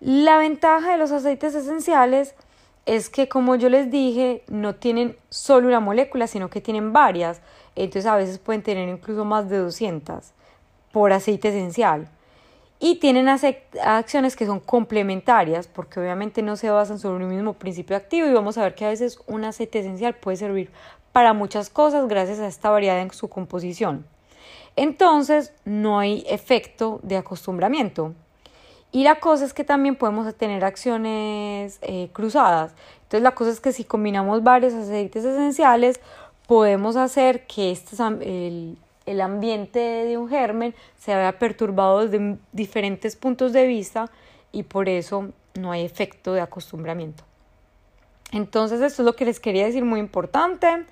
La 0.00 0.38
ventaja 0.38 0.92
de 0.92 0.98
los 0.98 1.12
aceites 1.12 1.54
esenciales 1.54 2.34
es 2.86 3.08
que 3.08 3.28
como 3.28 3.56
yo 3.56 3.68
les 3.68 3.90
dije, 3.90 4.42
no 4.48 4.74
tienen 4.74 5.16
solo 5.30 5.68
una 5.68 5.80
molécula, 5.80 6.26
sino 6.26 6.50
que 6.50 6.60
tienen 6.60 6.92
varias. 6.92 7.40
Entonces 7.74 8.06
a 8.06 8.16
veces 8.16 8.38
pueden 8.38 8.62
tener 8.62 8.88
incluso 8.88 9.24
más 9.24 9.48
de 9.48 9.58
200 9.58 10.32
por 10.92 11.12
aceite 11.12 11.48
esencial 11.48 12.08
y 12.78 12.96
tienen 12.96 13.28
acciones 13.28 14.36
que 14.36 14.46
son 14.46 14.60
complementarias 14.60 15.68
porque 15.68 16.00
obviamente 16.00 16.42
no 16.42 16.56
se 16.56 16.70
basan 16.70 16.98
sobre 16.98 17.24
un 17.24 17.34
mismo 17.34 17.54
principio 17.54 17.96
activo 17.96 18.26
y 18.26 18.32
vamos 18.32 18.58
a 18.58 18.62
ver 18.62 18.74
que 18.74 18.84
a 18.84 18.90
veces 18.90 19.18
un 19.26 19.44
aceite 19.44 19.78
esencial 19.78 20.14
puede 20.14 20.36
servir 20.36 20.70
para 21.12 21.32
muchas 21.32 21.70
cosas 21.70 22.08
gracias 22.08 22.40
a 22.40 22.46
esta 22.46 22.70
variedad 22.70 23.00
en 23.00 23.10
su 23.10 23.28
composición. 23.28 24.04
Entonces 24.76 25.52
no 25.64 25.98
hay 25.98 26.24
efecto 26.28 27.00
de 27.02 27.16
acostumbramiento. 27.16 28.14
Y 28.92 29.02
la 29.02 29.18
cosa 29.18 29.44
es 29.44 29.52
que 29.52 29.64
también 29.64 29.96
podemos 29.96 30.32
tener 30.36 30.64
acciones 30.64 31.78
eh, 31.82 32.08
cruzadas. 32.12 32.74
Entonces 33.02 33.22
la 33.22 33.34
cosa 33.34 33.50
es 33.50 33.60
que 33.60 33.72
si 33.72 33.84
combinamos 33.84 34.42
varios 34.42 34.72
aceites 34.72 35.24
esenciales, 35.24 36.00
podemos 36.46 36.96
hacer 36.96 37.46
que 37.46 37.72
este, 37.72 37.96
el, 38.20 38.78
el 39.06 39.20
ambiente 39.20 39.78
de 39.78 40.16
un 40.16 40.28
germen 40.28 40.74
se 40.98 41.14
vea 41.14 41.38
perturbado 41.38 42.06
desde 42.06 42.38
diferentes 42.52 43.16
puntos 43.16 43.52
de 43.52 43.66
vista 43.66 44.10
y 44.52 44.62
por 44.62 44.88
eso 44.88 45.30
no 45.54 45.72
hay 45.72 45.84
efecto 45.84 46.32
de 46.32 46.40
acostumbramiento. 46.40 47.24
Entonces 48.32 48.80
esto 48.80 49.02
es 49.02 49.06
lo 49.06 49.14
que 49.14 49.24
les 49.24 49.40
quería 49.40 49.66
decir 49.66 49.84
muy 49.84 50.00
importante. 50.00 50.84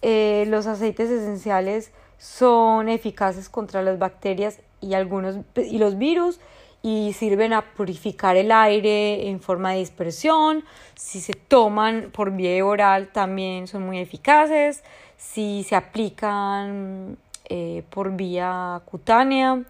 Eh, 0.00 0.44
los 0.48 0.66
aceites 0.66 1.10
esenciales 1.10 1.92
son 2.22 2.88
eficaces 2.88 3.48
contra 3.48 3.82
las 3.82 3.98
bacterias 3.98 4.60
y 4.80 4.94
algunos 4.94 5.38
y 5.56 5.78
los 5.78 5.98
virus 5.98 6.38
y 6.80 7.14
sirven 7.14 7.52
a 7.52 7.62
purificar 7.74 8.36
el 8.36 8.52
aire 8.52 9.28
en 9.28 9.40
forma 9.40 9.72
de 9.72 9.78
dispersión. 9.78 10.64
Si 10.94 11.20
se 11.20 11.32
toman 11.32 12.10
por 12.12 12.30
vía 12.30 12.64
oral 12.64 13.08
también 13.08 13.66
son 13.66 13.84
muy 13.84 13.98
eficaces. 13.98 14.84
Si 15.16 15.64
se 15.64 15.74
aplican 15.74 17.18
eh, 17.46 17.82
por 17.90 18.12
vía 18.12 18.80
cutánea, 18.84 19.60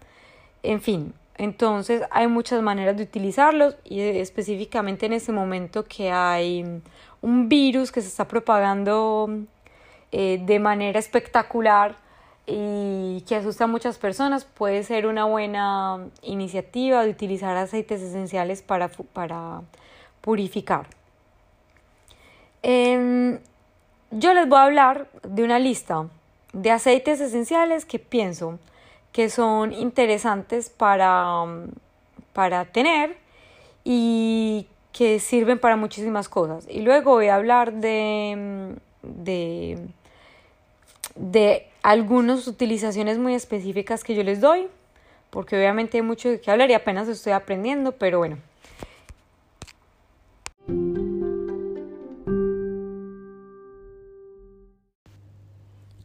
en 0.61 0.79
fin. 0.79 1.11
Entonces 1.39 2.03
hay 2.11 2.27
muchas 2.27 2.61
maneras 2.61 2.95
de 2.95 3.01
utilizarlos 3.01 3.77
y 3.83 3.99
específicamente 3.99 5.07
en 5.07 5.13
este 5.13 5.31
momento 5.31 5.85
que 5.85 6.11
hay 6.11 6.63
un 7.19 7.49
virus 7.49 7.91
que 7.91 8.03
se 8.03 8.09
está 8.09 8.27
propagando 8.27 9.39
eh, 10.11 10.39
de 10.45 10.59
manera 10.59 10.99
espectacular 10.99 12.02
y 12.45 13.21
que 13.27 13.35
asusta 13.35 13.65
a 13.65 13.67
muchas 13.67 13.97
personas, 13.97 14.43
puede 14.43 14.83
ser 14.83 15.05
una 15.05 15.25
buena 15.25 16.07
iniciativa 16.21 17.03
de 17.03 17.09
utilizar 17.09 17.55
aceites 17.55 18.01
esenciales 18.01 18.61
para, 18.61 18.89
para 19.13 19.61
purificar. 20.21 20.87
Em, 22.61 23.39
yo 24.11 24.33
les 24.33 24.47
voy 24.47 24.57
a 24.59 24.63
hablar 24.63 25.07
de 25.23 25.43
una 25.43 25.59
lista 25.59 26.07
de 26.53 26.71
aceites 26.71 27.19
esenciales 27.19 27.85
que 27.85 27.99
pienso 27.99 28.59
que 29.11 29.29
son 29.29 29.73
interesantes 29.73 30.69
para, 30.69 31.45
para 32.33 32.65
tener 32.65 33.17
y 33.83 34.67
que 34.91 35.19
sirven 35.19 35.59
para 35.59 35.75
muchísimas 35.75 36.29
cosas. 36.29 36.65
Y 36.69 36.81
luego 36.81 37.11
voy 37.11 37.27
a 37.27 37.35
hablar 37.35 37.73
de, 37.73 38.75
de, 39.01 39.77
de 41.15 41.67
algunas 41.83 42.47
utilizaciones 42.47 43.19
muy 43.19 43.35
específicas 43.35 44.03
que 44.03 44.15
yo 44.15 44.23
les 44.23 44.39
doy, 44.39 44.67
porque 45.29 45.57
obviamente 45.57 45.97
hay 45.97 46.01
mucho 46.01 46.29
de 46.29 46.39
qué 46.39 46.49
hablar 46.49 46.71
y 46.71 46.73
apenas 46.73 47.07
estoy 47.09 47.33
aprendiendo, 47.33 47.91
pero 47.91 48.19
bueno. 48.19 48.37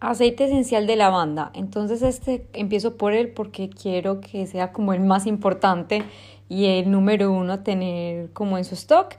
Aceite 0.01 0.45
esencial 0.45 0.87
de 0.87 0.97
lavanda. 0.97 1.51
Entonces 1.55 2.03
este 2.03 2.47
empiezo 2.53 2.97
por 2.97 3.13
él 3.13 3.31
porque 3.31 3.69
quiero 3.71 4.21
que 4.21 4.47
sea 4.47 4.73
como 4.73 4.93
el 4.93 5.01
más 5.01 5.27
importante 5.27 6.03
y 6.49 6.67
el 6.67 6.91
número 6.91 7.33
uno 7.33 7.55
a 7.55 7.63
tener 7.63 8.31
como 8.33 8.59
en 8.59 8.65
su 8.65 8.75
stock 8.75 9.15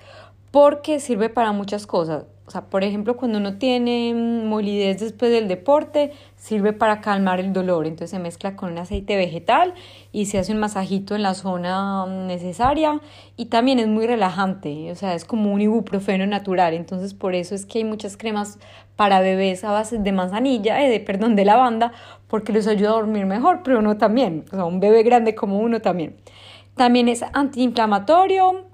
porque 0.51 0.99
sirve 0.99 1.29
para 1.29 1.51
muchas 1.51 1.85
cosas. 1.85 2.25
O 2.49 2.51
sea, 2.51 2.61
por 2.61 2.83
ejemplo, 2.83 3.15
cuando 3.15 3.37
uno 3.37 3.59
tiene 3.59 4.11
mm, 4.11 4.47
molidez 4.47 4.99
después 4.99 5.31
del 5.31 5.47
deporte, 5.47 6.13
sirve 6.35 6.73
para 6.73 6.99
calmar 6.99 7.39
el 7.39 7.53
dolor. 7.53 7.85
Entonces 7.85 8.09
se 8.09 8.17
mezcla 8.17 8.55
con 8.55 8.71
un 8.71 8.79
aceite 8.79 9.15
vegetal 9.17 9.75
y 10.11 10.25
se 10.25 10.39
hace 10.39 10.51
un 10.51 10.57
masajito 10.57 11.13
en 11.13 11.21
la 11.21 11.35
zona 11.35 12.07
mm, 12.07 12.25
necesaria. 12.25 13.01
Y 13.37 13.45
también 13.45 13.77
es 13.77 13.85
muy 13.85 14.07
relajante, 14.07 14.91
o 14.91 14.95
sea, 14.95 15.13
es 15.13 15.25
como 15.25 15.53
un 15.53 15.61
ibuprofeno 15.61 16.25
natural. 16.25 16.73
Entonces 16.73 17.13
por 17.13 17.35
eso 17.35 17.53
es 17.53 17.67
que 17.67 17.77
hay 17.77 17.83
muchas 17.83 18.17
cremas 18.17 18.57
para 18.95 19.19
bebés 19.19 19.63
a 19.63 19.71
base 19.71 19.99
de 19.99 20.11
manzanilla, 20.11 20.81
eh, 20.83 20.89
de, 20.89 20.99
perdón, 20.99 21.35
de 21.35 21.45
lavanda, 21.45 21.91
porque 22.27 22.51
les 22.51 22.65
ayuda 22.65 22.89
a 22.89 22.93
dormir 22.93 23.27
mejor, 23.27 23.61
pero 23.63 23.77
uno 23.77 23.97
también. 23.97 24.45
O 24.51 24.55
sea, 24.55 24.65
un 24.65 24.79
bebé 24.79 25.03
grande 25.03 25.35
como 25.35 25.59
uno 25.59 25.81
también. 25.81 26.15
También 26.73 27.09
es 27.09 27.23
antiinflamatorio, 27.31 28.68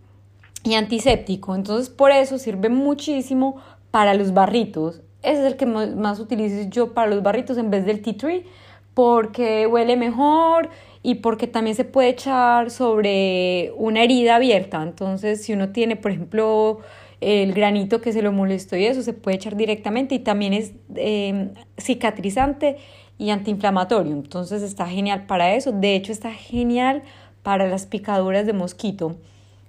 y 0.66 0.74
antiséptico. 0.74 1.56
Entonces 1.56 1.90
por 1.90 2.12
eso 2.12 2.38
sirve 2.38 2.70
muchísimo 2.70 3.56
para 3.92 4.14
los 4.14 4.34
barritos. 4.34 5.02
Ese 5.22 5.42
es 5.42 5.54
el 5.54 5.56
que 5.56 5.66
más 5.66 6.20
utilizo 6.20 6.70
yo 6.70 6.94
para 6.94 7.08
los 7.08 7.24
barritos 7.24 7.58
en 7.58 7.72
vez 7.72 7.86
del 7.86 8.02
tea 8.02 8.18
tree 8.18 8.46
porque 8.94 9.68
huele 9.68 9.98
mejor 9.98 10.70
y 11.04 11.16
porque 11.16 11.48
también 11.48 11.76
se 11.76 11.84
puede 11.84 12.10
echar 12.10 12.72
sobre 12.72 13.72
una 13.78 14.04
herida 14.04 14.36
abierta. 14.36 14.82
Entonces 14.82 15.44
si 15.44 15.54
uno 15.54 15.70
tiene, 15.70 15.96
por 15.96 16.12
ejemplo, 16.12 16.80
el 17.22 17.54
granito 17.54 18.02
que 18.02 18.12
se 18.12 18.22
lo 18.22 18.32
molestó 18.32 18.76
y 18.76 18.86
eso 18.86 19.04
se 19.04 19.14
puede 19.14 19.38
echar 19.38 19.56
directamente 19.56 20.16
y 20.16 20.20
también 20.20 20.54
es 20.54 20.74
em, 20.96 21.52
cicatrizante 21.78 22.78
y 23.18 23.30
antiinflamatorio. 23.30 24.14
Entonces 24.14 24.62
está 24.62 24.88
genial 24.88 25.26
para 25.26 25.54
eso. 25.54 25.72
De 25.72 25.96
hecho 25.96 26.12
está 26.12 26.32
genial 26.32 27.04
para 27.44 27.68
las 27.68 27.86
picaduras 27.86 28.46
de 28.46 28.54
mosquito. 28.54 29.18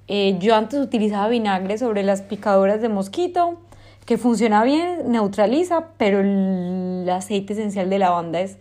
Eh, 0.09 0.37
yo 0.39 0.55
antes 0.55 0.81
utilizaba 0.81 1.29
vinagre 1.29 1.79
sobre 1.79 2.03
las 2.03 2.23
picadoras 2.23 2.81
de 2.81 2.89
mosquito, 2.89 3.61
que 4.05 4.19
funciona 4.19 4.63
bien, 4.63 5.11
neutraliza, 5.11 5.89
pero 5.97 6.21
el 6.21 7.09
aceite 7.11 7.55
esencial 7.55 7.91
de 7.91 7.99
lavanda 7.99 8.41
es 8.41 8.59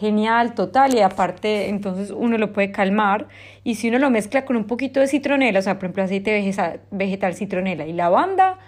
genial, 0.00 0.54
total, 0.54 0.94
y 0.94 1.00
aparte 1.00 1.68
entonces 1.68 2.10
uno 2.10 2.36
lo 2.36 2.52
puede 2.52 2.72
calmar 2.72 3.28
y 3.62 3.76
si 3.76 3.88
uno 3.88 4.00
lo 4.00 4.10
mezcla 4.10 4.44
con 4.44 4.56
un 4.56 4.64
poquito 4.64 4.98
de 4.98 5.06
citronela, 5.06 5.60
o 5.60 5.62
sea, 5.62 5.74
por 5.74 5.84
ejemplo, 5.84 6.02
aceite 6.02 6.52
vegetal, 6.90 7.34
citronela 7.36 7.86
y 7.86 7.92
lavanda, 7.92 8.58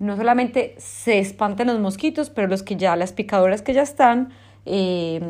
no 0.00 0.16
solamente 0.16 0.74
se 0.78 1.20
espantan 1.20 1.68
los 1.68 1.78
mosquitos, 1.78 2.30
pero 2.30 2.48
los 2.48 2.64
que 2.64 2.74
ya, 2.74 2.96
las 2.96 3.12
picadoras 3.12 3.62
que 3.62 3.72
ya 3.72 3.82
están, 3.82 4.30
eh, 4.66 5.20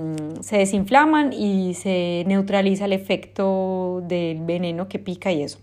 se 0.40 0.56
desinflaman 0.56 1.34
y 1.34 1.74
se 1.74 2.24
neutraliza 2.26 2.86
el 2.86 2.94
efecto 2.94 4.02
del 4.08 4.40
veneno 4.40 4.88
que 4.88 4.98
pica 4.98 5.30
y 5.32 5.42
eso. 5.42 5.58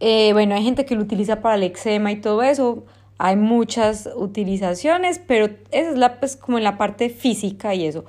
Eh, 0.00 0.32
bueno, 0.32 0.54
hay 0.54 0.62
gente 0.62 0.84
que 0.84 0.94
lo 0.94 1.02
utiliza 1.02 1.40
para 1.40 1.54
el 1.56 1.62
eczema 1.62 2.12
y 2.12 2.20
todo 2.20 2.42
eso. 2.42 2.84
Hay 3.18 3.36
muchas 3.36 4.08
utilizaciones, 4.14 5.20
pero 5.26 5.46
esa 5.70 5.90
es 5.90 5.96
la, 5.98 6.20
pues, 6.20 6.36
como 6.36 6.58
en 6.58 6.64
la 6.64 6.76
parte 6.76 7.08
física 7.08 7.74
y 7.74 7.86
eso. 7.86 8.04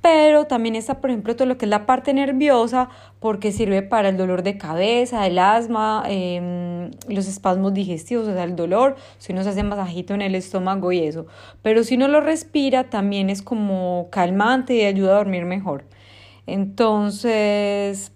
Pero 0.00 0.44
también 0.46 0.76
está, 0.76 1.00
por 1.00 1.10
ejemplo, 1.10 1.34
todo 1.34 1.48
lo 1.48 1.56
que 1.56 1.64
es 1.64 1.70
la 1.70 1.86
parte 1.86 2.12
nerviosa, 2.12 2.90
porque 3.20 3.52
sirve 3.52 3.82
para 3.82 4.10
el 4.10 4.18
dolor 4.18 4.42
de 4.42 4.58
cabeza, 4.58 5.26
el 5.26 5.38
asma, 5.38 6.04
em, 6.06 6.90
los 7.08 7.26
espasmos 7.26 7.72
digestivos, 7.72 8.28
o 8.28 8.34
sea, 8.34 8.44
el 8.44 8.54
dolor, 8.54 8.96
si 9.18 9.32
uno 9.32 9.42
se 9.42 9.48
hace 9.48 9.62
masajito 9.62 10.12
en 10.14 10.20
el 10.22 10.34
estómago 10.34 10.92
y 10.92 11.00
eso. 11.00 11.26
Pero 11.62 11.84
si 11.84 11.94
uno 11.96 12.08
lo 12.08 12.20
respira, 12.20 12.90
también 12.90 13.30
es 13.30 13.40
como 13.42 14.08
calmante 14.10 14.74
y 14.76 14.84
ayuda 14.84 15.14
a 15.14 15.16
dormir 15.18 15.46
mejor. 15.46 15.84
Entonces, 16.46 18.12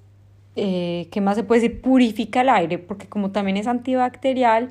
eh, 0.61 1.09
¿qué 1.13 1.21
más 1.21 1.37
se 1.37 1.45
puede 1.45 1.61
decir? 1.61 1.81
Purifica 1.81 2.41
el 2.41 2.49
aire, 2.49 2.79
porque 2.79 3.07
como 3.07 3.31
también 3.31 3.57
es 3.57 3.69
antibacterial, 3.69 4.71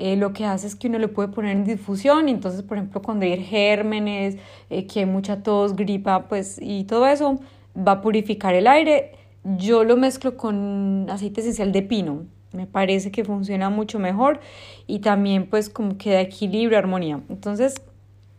eh, 0.00 0.16
lo 0.16 0.32
que 0.32 0.44
hace 0.44 0.66
es 0.66 0.74
que 0.74 0.88
uno 0.88 0.98
lo 0.98 1.12
puede 1.12 1.28
poner 1.28 1.56
en 1.56 1.64
difusión 1.64 2.28
entonces, 2.28 2.62
por 2.62 2.76
ejemplo, 2.76 3.02
cuando 3.02 3.24
hay 3.24 3.36
gérmenes, 3.44 4.36
eh, 4.68 4.86
que 4.86 5.00
hay 5.00 5.06
mucha 5.06 5.42
tos, 5.42 5.76
gripa, 5.76 6.28
pues 6.28 6.58
y 6.60 6.84
todo 6.84 7.06
eso, 7.06 7.38
va 7.76 7.92
a 7.92 8.02
purificar 8.02 8.54
el 8.54 8.66
aire. 8.66 9.12
Yo 9.44 9.84
lo 9.84 9.96
mezclo 9.96 10.36
con 10.36 11.06
aceite 11.08 11.40
esencial 11.40 11.70
de 11.70 11.82
pino, 11.82 12.26
me 12.52 12.66
parece 12.66 13.12
que 13.12 13.24
funciona 13.24 13.70
mucho 13.70 13.98
mejor 14.00 14.40
y 14.86 15.00
también 15.00 15.46
pues 15.48 15.70
como 15.70 15.98
que 15.98 16.10
da 16.12 16.20
equilibrio, 16.20 16.78
armonía. 16.78 17.20
Entonces, 17.28 17.74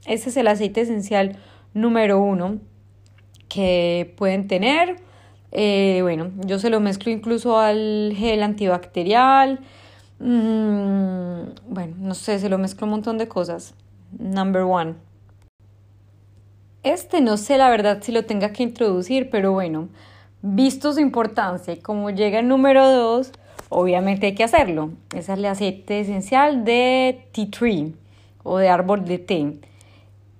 ese 0.05 0.29
es 0.29 0.37
el 0.37 0.47
aceite 0.47 0.81
esencial 0.81 1.37
número 1.73 2.21
uno 2.21 2.57
que 3.47 4.13
pueden 4.17 4.47
tener. 4.47 4.97
Eh, 5.51 5.99
bueno, 6.01 6.31
yo 6.45 6.59
se 6.59 6.69
lo 6.69 6.79
mezclo 6.79 7.11
incluso 7.11 7.57
al 7.57 8.13
gel 8.15 8.43
antibacterial. 8.43 9.59
Mm, 10.19 11.41
bueno, 11.69 11.95
no 11.99 12.13
sé, 12.13 12.39
se 12.39 12.49
lo 12.49 12.57
mezclo 12.57 12.85
un 12.85 12.91
montón 12.91 13.17
de 13.17 13.27
cosas. 13.27 13.73
Number 14.17 14.63
one. 14.63 14.95
Este 16.83 17.19
no 17.21 17.37
sé 17.37 17.57
la 17.57 17.69
verdad 17.69 17.99
si 18.01 18.11
lo 18.11 18.25
tenga 18.25 18.53
que 18.53 18.63
introducir, 18.63 19.29
pero 19.29 19.51
bueno, 19.51 19.89
visto 20.41 20.93
su 20.93 21.01
importancia 21.01 21.73
y 21.73 21.77
como 21.77 22.09
llega 22.09 22.39
el 22.39 22.47
número 22.47 22.89
dos, 22.89 23.31
obviamente 23.67 24.27
hay 24.27 24.35
que 24.35 24.43
hacerlo. 24.43 24.91
Es 25.13 25.29
el 25.29 25.45
aceite 25.45 25.99
esencial 25.99 26.63
de 26.63 27.27
tea 27.33 27.49
tree 27.51 27.95
o 28.43 28.57
de 28.57 28.69
árbol 28.69 29.05
de 29.05 29.19
té. 29.19 29.59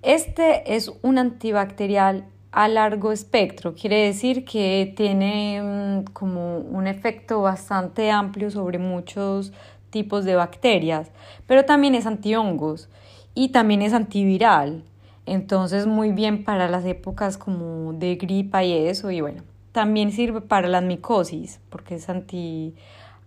Este 0.02 0.74
es 0.74 0.90
un 1.02 1.18
antibacterial 1.18 2.24
a 2.52 2.68
largo 2.68 3.12
espectro, 3.12 3.74
quiere 3.74 4.04
decir 4.06 4.44
que 4.44 4.92
tiene 4.96 5.62
mm, 5.62 6.12
como 6.12 6.58
un 6.58 6.86
efecto 6.86 7.42
bastante 7.42 8.10
amplio 8.10 8.50
sobre 8.50 8.78
muchos 8.78 9.52
tipos 9.90 10.24
de 10.24 10.34
bacterias, 10.34 11.10
pero 11.46 11.64
también 11.64 11.94
es 11.94 12.06
antihongos 12.06 12.88
y 13.34 13.50
también 13.50 13.82
es 13.82 13.92
antiviral, 13.92 14.82
entonces 15.26 15.86
muy 15.86 16.10
bien 16.10 16.44
para 16.44 16.68
las 16.68 16.84
épocas 16.84 17.38
como 17.38 17.92
de 17.92 18.16
gripa 18.16 18.64
y 18.64 18.72
eso, 18.72 19.10
y 19.10 19.20
bueno, 19.20 19.42
también 19.72 20.10
sirve 20.10 20.40
para 20.40 20.66
la 20.66 20.80
micosis, 20.80 21.60
porque 21.70 21.96
es 21.96 22.08
anti, 22.08 22.74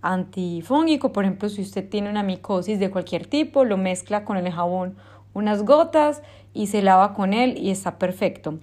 antifúngico, 0.02 1.14
por 1.14 1.24
ejemplo, 1.24 1.48
si 1.48 1.62
usted 1.62 1.88
tiene 1.88 2.10
una 2.10 2.24
micosis 2.24 2.80
de 2.80 2.92
cualquier 2.92 3.26
tipo, 3.28 3.64
lo 3.64 3.78
mezcla 3.78 4.26
con 4.26 4.36
el 4.36 4.52
jabón 4.52 4.96
unas 5.34 5.64
gotas 5.64 6.22
y 6.54 6.68
se 6.68 6.82
lava 6.82 7.14
con 7.14 7.34
él 7.34 7.58
y 7.58 7.72
está 7.72 7.98
perfecto. 7.98 8.60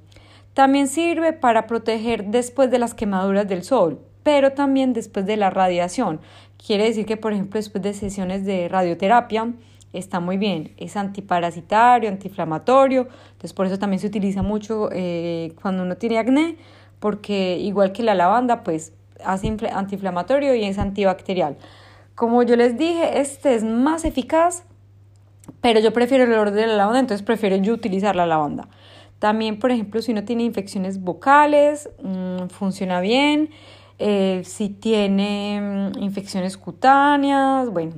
También 0.60 0.88
sirve 0.88 1.32
para 1.32 1.66
proteger 1.66 2.26
después 2.26 2.70
de 2.70 2.78
las 2.78 2.92
quemaduras 2.92 3.48
del 3.48 3.64
sol, 3.64 3.98
pero 4.22 4.52
también 4.52 4.92
después 4.92 5.24
de 5.24 5.38
la 5.38 5.48
radiación. 5.48 6.20
Quiere 6.58 6.84
decir 6.84 7.06
que, 7.06 7.16
por 7.16 7.32
ejemplo, 7.32 7.56
después 7.56 7.82
de 7.82 7.94
sesiones 7.94 8.44
de 8.44 8.68
radioterapia, 8.68 9.54
está 9.94 10.20
muy 10.20 10.36
bien. 10.36 10.74
Es 10.76 10.98
antiparasitario, 10.98 12.10
antiinflamatorio. 12.10 13.08
Entonces, 13.28 13.54
por 13.54 13.64
eso 13.64 13.78
también 13.78 14.00
se 14.00 14.08
utiliza 14.08 14.42
mucho 14.42 14.90
eh, 14.92 15.54
cuando 15.62 15.82
uno 15.82 15.96
tiene 15.96 16.18
acné, 16.18 16.58
porque 16.98 17.56
igual 17.56 17.92
que 17.92 18.02
la 18.02 18.14
lavanda, 18.14 18.62
pues 18.62 18.92
hace 19.24 19.56
antiinflamatorio 19.72 20.54
y 20.54 20.64
es 20.64 20.78
antibacterial. 20.78 21.56
Como 22.14 22.42
yo 22.42 22.56
les 22.56 22.76
dije, 22.76 23.18
este 23.18 23.54
es 23.54 23.64
más 23.64 24.04
eficaz, 24.04 24.64
pero 25.62 25.80
yo 25.80 25.94
prefiero 25.94 26.24
el 26.24 26.32
olor 26.34 26.50
de 26.50 26.66
la 26.66 26.74
lavanda, 26.74 27.00
entonces 27.00 27.24
prefiero 27.24 27.56
yo 27.56 27.72
utilizar 27.72 28.14
la 28.14 28.26
lavanda. 28.26 28.68
También, 29.20 29.58
por 29.58 29.70
ejemplo, 29.70 30.02
si 30.02 30.12
uno 30.12 30.24
tiene 30.24 30.44
infecciones 30.44 31.00
vocales, 31.00 31.90
mm, 32.02 32.48
funciona 32.48 33.00
bien. 33.00 33.50
Eh, 33.98 34.42
si 34.44 34.70
tiene 34.70 35.92
mm, 35.94 36.02
infecciones 36.02 36.56
cutáneas, 36.56 37.68
bueno, 37.68 37.92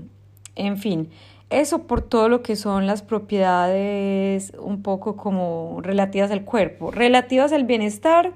en 0.56 0.76
fin, 0.78 1.10
eso 1.48 1.86
por 1.86 2.02
todo 2.02 2.28
lo 2.28 2.42
que 2.42 2.56
son 2.56 2.88
las 2.88 3.02
propiedades 3.02 4.52
un 4.58 4.82
poco 4.82 5.16
como 5.16 5.78
relativas 5.82 6.32
al 6.32 6.44
cuerpo, 6.44 6.90
relativas 6.90 7.52
al 7.52 7.64
bienestar. 7.64 8.32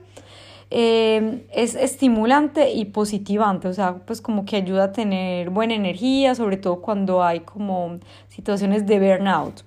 Eh, 0.70 1.46
es 1.52 1.74
estimulante 1.76 2.72
y 2.72 2.86
positivante, 2.86 3.68
o 3.68 3.72
sea, 3.72 3.98
pues 4.06 4.20
como 4.20 4.44
que 4.44 4.56
ayuda 4.56 4.84
a 4.84 4.92
tener 4.92 5.50
buena 5.50 5.74
energía, 5.74 6.34
sobre 6.34 6.56
todo 6.56 6.82
cuando 6.82 7.22
hay 7.22 7.40
como 7.40 7.98
situaciones 8.28 8.86
de 8.86 8.98
burnout. 9.00 9.65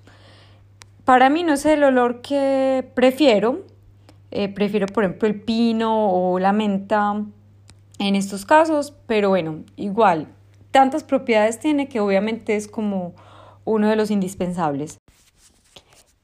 Para 1.10 1.28
mí 1.28 1.42
no 1.42 1.54
es 1.54 1.66
el 1.66 1.82
olor 1.82 2.20
que 2.20 2.88
prefiero. 2.94 3.64
Eh, 4.30 4.48
prefiero, 4.48 4.86
por 4.86 5.02
ejemplo, 5.02 5.26
el 5.26 5.42
pino 5.42 6.08
o 6.08 6.38
la 6.38 6.52
menta 6.52 7.24
en 7.98 8.14
estos 8.14 8.46
casos, 8.46 8.94
pero 9.08 9.30
bueno, 9.30 9.64
igual, 9.74 10.28
tantas 10.70 11.02
propiedades 11.02 11.58
tiene 11.58 11.88
que 11.88 11.98
obviamente 11.98 12.54
es 12.54 12.68
como 12.68 13.14
uno 13.64 13.88
de 13.88 13.96
los 13.96 14.12
indispensables. 14.12 14.98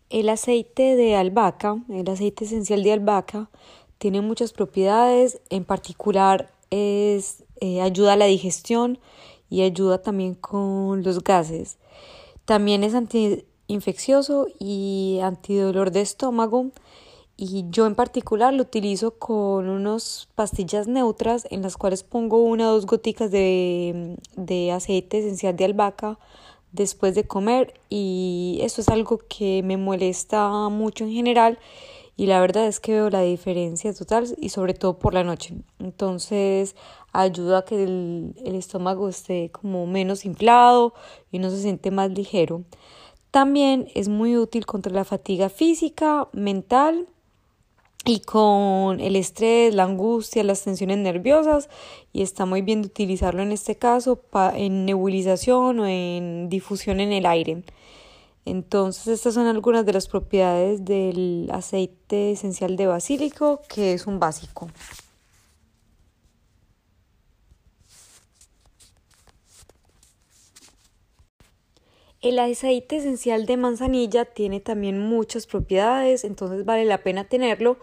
El 0.08 0.28
aceite 0.28 0.94
de 0.94 1.16
albahaca, 1.16 1.78
el 1.88 2.08
aceite 2.08 2.44
esencial 2.44 2.84
de 2.84 2.92
albahaca, 2.92 3.50
tiene 3.98 4.20
muchas 4.20 4.52
propiedades, 4.52 5.40
en 5.50 5.64
particular 5.64 6.52
es, 6.70 7.42
eh, 7.60 7.80
ayuda 7.80 8.12
a 8.12 8.16
la 8.16 8.26
digestión 8.26 9.00
y 9.50 9.62
ayuda 9.62 10.00
también 10.00 10.36
con 10.36 11.02
los 11.02 11.24
gases. 11.24 11.76
También 12.44 12.84
es 12.84 12.94
anti 12.94 13.46
infeccioso 13.68 14.46
y 14.58 15.20
antidolor 15.22 15.90
de 15.90 16.00
estómago 16.00 16.70
y 17.36 17.66
yo 17.68 17.86
en 17.86 17.94
particular 17.94 18.54
lo 18.54 18.62
utilizo 18.62 19.12
con 19.12 19.68
unas 19.68 20.28
pastillas 20.34 20.88
neutras 20.88 21.46
en 21.50 21.62
las 21.62 21.76
cuales 21.76 22.02
pongo 22.02 22.42
una 22.42 22.70
o 22.70 22.72
dos 22.72 22.86
goticas 22.86 23.30
de, 23.30 24.16
de 24.36 24.72
aceite 24.72 25.18
esencial 25.18 25.56
de 25.56 25.66
albahaca 25.66 26.18
después 26.72 27.14
de 27.14 27.26
comer 27.26 27.74
y 27.90 28.58
eso 28.62 28.80
es 28.80 28.88
algo 28.88 29.18
que 29.28 29.62
me 29.62 29.76
molesta 29.76 30.68
mucho 30.68 31.04
en 31.04 31.12
general 31.12 31.58
y 32.16 32.26
la 32.26 32.40
verdad 32.40 32.66
es 32.66 32.80
que 32.80 32.92
veo 32.92 33.10
la 33.10 33.20
diferencia 33.20 33.92
total 33.92 34.26
y 34.40 34.48
sobre 34.48 34.72
todo 34.72 34.98
por 34.98 35.12
la 35.12 35.22
noche. 35.22 35.54
Entonces 35.78 36.74
ayuda 37.12 37.58
a 37.58 37.64
que 37.64 37.82
el, 37.82 38.34
estómago 38.44 39.08
esté 39.08 39.50
como 39.50 39.86
menos 39.86 40.24
inflado 40.24 40.94
y 41.30 41.38
uno 41.38 41.50
se 41.50 41.60
siente 41.60 41.90
más 41.90 42.10
ligero. 42.10 42.62
También 43.36 43.88
es 43.94 44.08
muy 44.08 44.34
útil 44.38 44.64
contra 44.64 44.90
la 44.90 45.04
fatiga 45.04 45.50
física, 45.50 46.26
mental 46.32 47.06
y 48.06 48.20
con 48.20 48.98
el 48.98 49.14
estrés, 49.14 49.74
la 49.74 49.82
angustia, 49.82 50.42
las 50.42 50.64
tensiones 50.64 50.96
nerviosas 50.96 51.68
y 52.14 52.22
está 52.22 52.46
muy 52.46 52.62
bien 52.62 52.80
de 52.80 52.88
utilizarlo 52.88 53.42
en 53.42 53.52
este 53.52 53.76
caso 53.76 54.22
en 54.54 54.86
nebulización 54.86 55.80
o 55.80 55.86
en 55.86 56.48
difusión 56.48 56.98
en 56.98 57.12
el 57.12 57.26
aire. 57.26 57.62
Entonces 58.46 59.06
estas 59.08 59.34
son 59.34 59.48
algunas 59.48 59.84
de 59.84 59.92
las 59.92 60.08
propiedades 60.08 60.86
del 60.86 61.50
aceite 61.52 62.30
esencial 62.30 62.78
de 62.78 62.86
basílico 62.86 63.60
que 63.68 63.92
es 63.92 64.06
un 64.06 64.18
básico. 64.18 64.68
El 72.26 72.40
aceite 72.40 72.96
esencial 72.96 73.46
de 73.46 73.56
manzanilla 73.56 74.24
tiene 74.24 74.58
también 74.58 74.98
muchas 74.98 75.46
propiedades, 75.46 76.24
entonces 76.24 76.64
vale 76.64 76.84
la 76.84 76.98
pena 76.98 77.28
tenerlo 77.28 77.76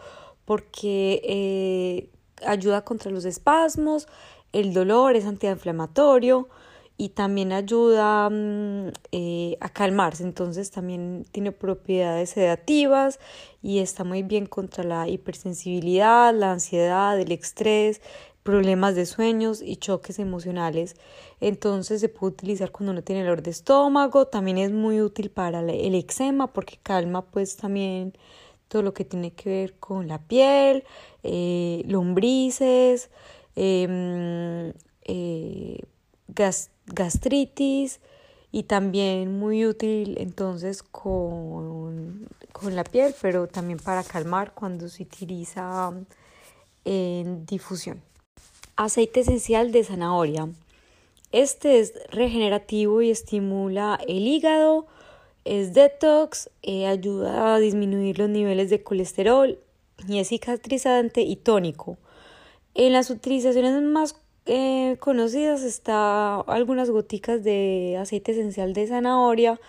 porque 0.43 1.21
eh, 1.23 2.10
ayuda 2.45 2.84
contra 2.84 3.10
los 3.10 3.23
espasmos, 3.23 4.10
el 4.51 4.73
dolor 4.73 5.15
es 5.15 5.23
antiinflamatorio 5.23 6.49
y 6.97 7.10
también 7.10 7.53
ayuda 7.53 8.29
mm, 8.29 8.89
eh, 9.13 9.56
a 9.62 9.69
calmarse, 9.69 10.23
entonces 10.23 10.71
también 10.71 11.25
tiene 11.32 11.53
propiedades 11.53 12.32
sedativas 12.32 13.21
y 13.62 13.79
está 13.79 14.03
muy 14.03 14.23
bien 14.23 14.45
contra 14.45 14.84
la 14.84 15.08
hipersensibilidad, 15.08 16.36
la 16.36 16.51
ansiedad, 16.51 17.17
el 17.17 17.32
estrés, 17.32 18.01
problemas 18.43 18.95
de 18.95 19.06
sueños 19.06 19.62
y 19.62 19.77
choques 19.77 20.19
emocionales. 20.19 20.95
Entonces 21.39 22.01
se 22.01 22.10
puede 22.10 22.34
utilizar 22.34 22.71
cuando 22.71 22.91
uno 22.91 23.01
tiene 23.01 23.23
dolor 23.23 23.41
de 23.41 23.51
estómago, 23.51 24.27
también 24.27 24.58
es 24.58 24.71
muy 24.71 25.01
útil 25.01 25.32
para 25.32 25.62
el 25.62 25.95
eczema 25.95 26.47
porque 26.47 26.77
calma 26.84 27.23
pues 27.23 27.58
también 27.58 28.13
todo 28.67 28.82
lo 28.82 28.93
que 28.93 29.06
tiene 29.06 29.32
que 29.32 29.49
ver 29.49 29.73
con 29.79 30.08
la 30.08 30.19
piel, 30.19 30.84
eh, 31.23 31.84
lombrices, 31.88 33.10
em, 33.56 34.73
eh, 35.06 35.79
gastritis 36.88 37.99
y 38.51 38.63
también 38.63 39.38
muy 39.39 39.65
útil 39.65 40.17
entonces 40.19 40.84
con, 40.84 42.27
con 42.51 42.75
la 42.75 42.84
piel, 42.84 43.13
pero 43.21 43.47
también 43.47 43.79
para 43.79 44.03
calmar 44.03 44.53
cuando 44.53 44.89
se 44.89 45.03
utiliza 45.03 45.93
en 46.86 47.45
difusión. 47.45 48.12
Aceite 48.75 49.19
esencial 49.19 49.71
de 49.71 49.83
zanahoria. 49.83 50.49
Este 51.31 51.79
es 51.79 51.93
regenerativo 52.09 53.03
y 53.03 53.12
estimula 53.12 53.99
el 54.07 54.27
hígado, 54.27 54.88
es 55.45 55.75
detox, 55.75 56.49
eh, 56.63 56.88
ayuda 56.88 57.53
a 57.53 57.59
disminuir 57.59 58.17
los 58.17 58.29
niveles 58.29 58.71
de 58.71 58.81
colesterol 58.81 59.59
y 60.07 60.17
es 60.17 60.29
cicatrizante 60.29 61.21
y 61.21 61.36
tónico. 61.36 61.97
En 62.73 62.93
las 62.93 63.12
utilizaciones 63.12 63.79
más 63.83 64.15
eh, 64.47 64.97
conocidas 64.99 65.62
está 65.62 66.39
algunas 66.39 66.89
goticas 66.89 67.43
de 67.43 67.99
aceite 68.01 68.31
esencial 68.31 68.73
de 68.73 68.88
zanahoria 68.88 69.62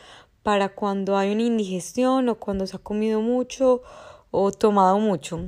para 0.42 0.70
cuando 0.70 1.18
hay 1.18 1.30
una 1.30 1.42
indigestión 1.42 2.30
o 2.30 2.36
cuando 2.36 2.66
se 2.66 2.76
ha 2.76 2.78
comido 2.78 3.20
mucho 3.20 3.82
o 4.30 4.50
tomado 4.50 4.98
mucho. 4.98 5.40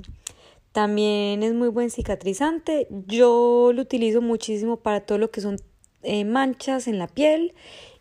También 0.77 1.43
es 1.43 1.55
muy 1.55 1.69
buen 1.69 1.89
cicatrizante. 1.89 2.87
Yo 3.07 3.71
lo 3.73 3.81
utilizo 3.81 4.21
muchísimo 4.21 4.77
para 4.77 5.01
todo 5.01 5.17
lo 5.17 5.31
que 5.31 5.41
son 5.41 5.57
eh, 6.03 6.27
manchas 6.27 6.87
en 6.87 6.99
la 6.99 7.07
piel 7.07 7.55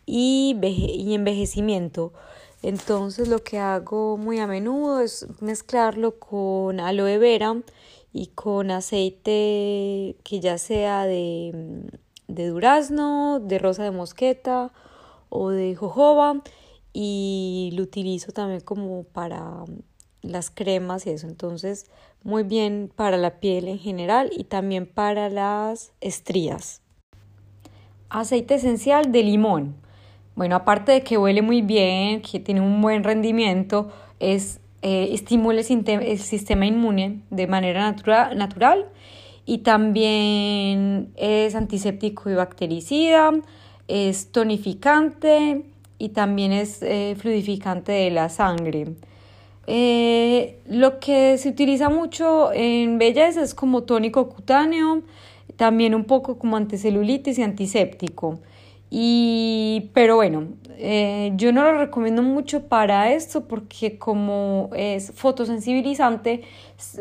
y, 0.04 0.54
y 0.62 1.14
envejecimiento. 1.14 2.12
Entonces 2.62 3.28
lo 3.28 3.42
que 3.42 3.58
hago 3.58 4.18
muy 4.18 4.40
a 4.40 4.46
menudo 4.46 5.00
es 5.00 5.26
mezclarlo 5.40 6.18
con 6.18 6.78
aloe 6.78 7.16
vera 7.16 7.62
y 8.12 8.26
con 8.34 8.70
aceite 8.70 10.18
que 10.22 10.40
ya 10.40 10.58
sea 10.58 11.06
de, 11.06 11.88
de 12.28 12.46
durazno, 12.48 13.40
de 13.40 13.58
rosa 13.58 13.84
de 13.84 13.90
mosqueta 13.90 14.70
o 15.30 15.48
de 15.48 15.74
jojoba 15.76 16.42
y 16.92 17.70
lo 17.72 17.84
utilizo 17.84 18.32
también 18.32 18.60
como 18.60 19.04
para 19.04 19.64
las 20.30 20.50
cremas 20.50 21.06
y 21.06 21.10
eso. 21.10 21.26
Entonces 21.26 21.86
muy 22.26 22.42
bien 22.42 22.90
para 22.94 23.16
la 23.16 23.38
piel 23.38 23.68
en 23.68 23.78
general 23.78 24.30
y 24.36 24.44
también 24.44 24.86
para 24.86 25.30
las 25.30 25.92
estrías. 26.00 26.82
Aceite 28.08 28.56
esencial 28.56 29.12
de 29.12 29.22
limón. 29.22 29.76
Bueno, 30.34 30.56
aparte 30.56 30.92
de 30.92 31.02
que 31.02 31.16
huele 31.16 31.40
muy 31.40 31.62
bien, 31.62 32.20
que 32.20 32.40
tiene 32.40 32.60
un 32.60 32.82
buen 32.82 33.04
rendimiento, 33.04 33.92
es, 34.18 34.60
eh, 34.82 35.10
estimula 35.12 35.60
el, 35.60 36.18
sistema 36.18 36.66
inmune 36.66 37.20
de 37.30 37.46
manera 37.46 37.92
natural 37.92 38.86
y 39.46 39.58
también 39.58 41.12
es 41.14 41.54
antiséptico 41.54 42.28
y 42.28 42.34
bactericida, 42.34 43.30
es 43.86 44.32
tonificante 44.32 45.64
y 45.98 46.08
también 46.08 46.52
es 46.52 46.82
eh, 46.82 47.16
fluidificante 47.16 47.92
de 47.92 48.10
la 48.10 48.28
sangre. 48.28 48.96
Eh, 49.66 50.60
lo 50.68 51.00
que 51.00 51.38
se 51.38 51.48
utiliza 51.48 51.88
mucho 51.88 52.52
en 52.52 52.98
belleza 52.98 53.42
es 53.42 53.54
como 53.54 53.82
tónico 53.82 54.28
cutáneo, 54.28 55.02
también 55.56 55.94
un 55.94 56.04
poco 56.04 56.38
como 56.38 56.56
anticelulitis 56.56 57.38
y 57.38 57.42
antiséptico. 57.42 58.38
Y, 58.90 59.90
pero 59.94 60.16
bueno, 60.16 60.48
eh, 60.78 61.32
yo 61.36 61.52
no 61.52 61.64
lo 61.64 61.78
recomiendo 61.78 62.22
mucho 62.22 62.68
para 62.68 63.12
esto 63.12 63.48
porque 63.48 63.98
como 63.98 64.70
es 64.74 65.10
fotosensibilizante 65.12 66.42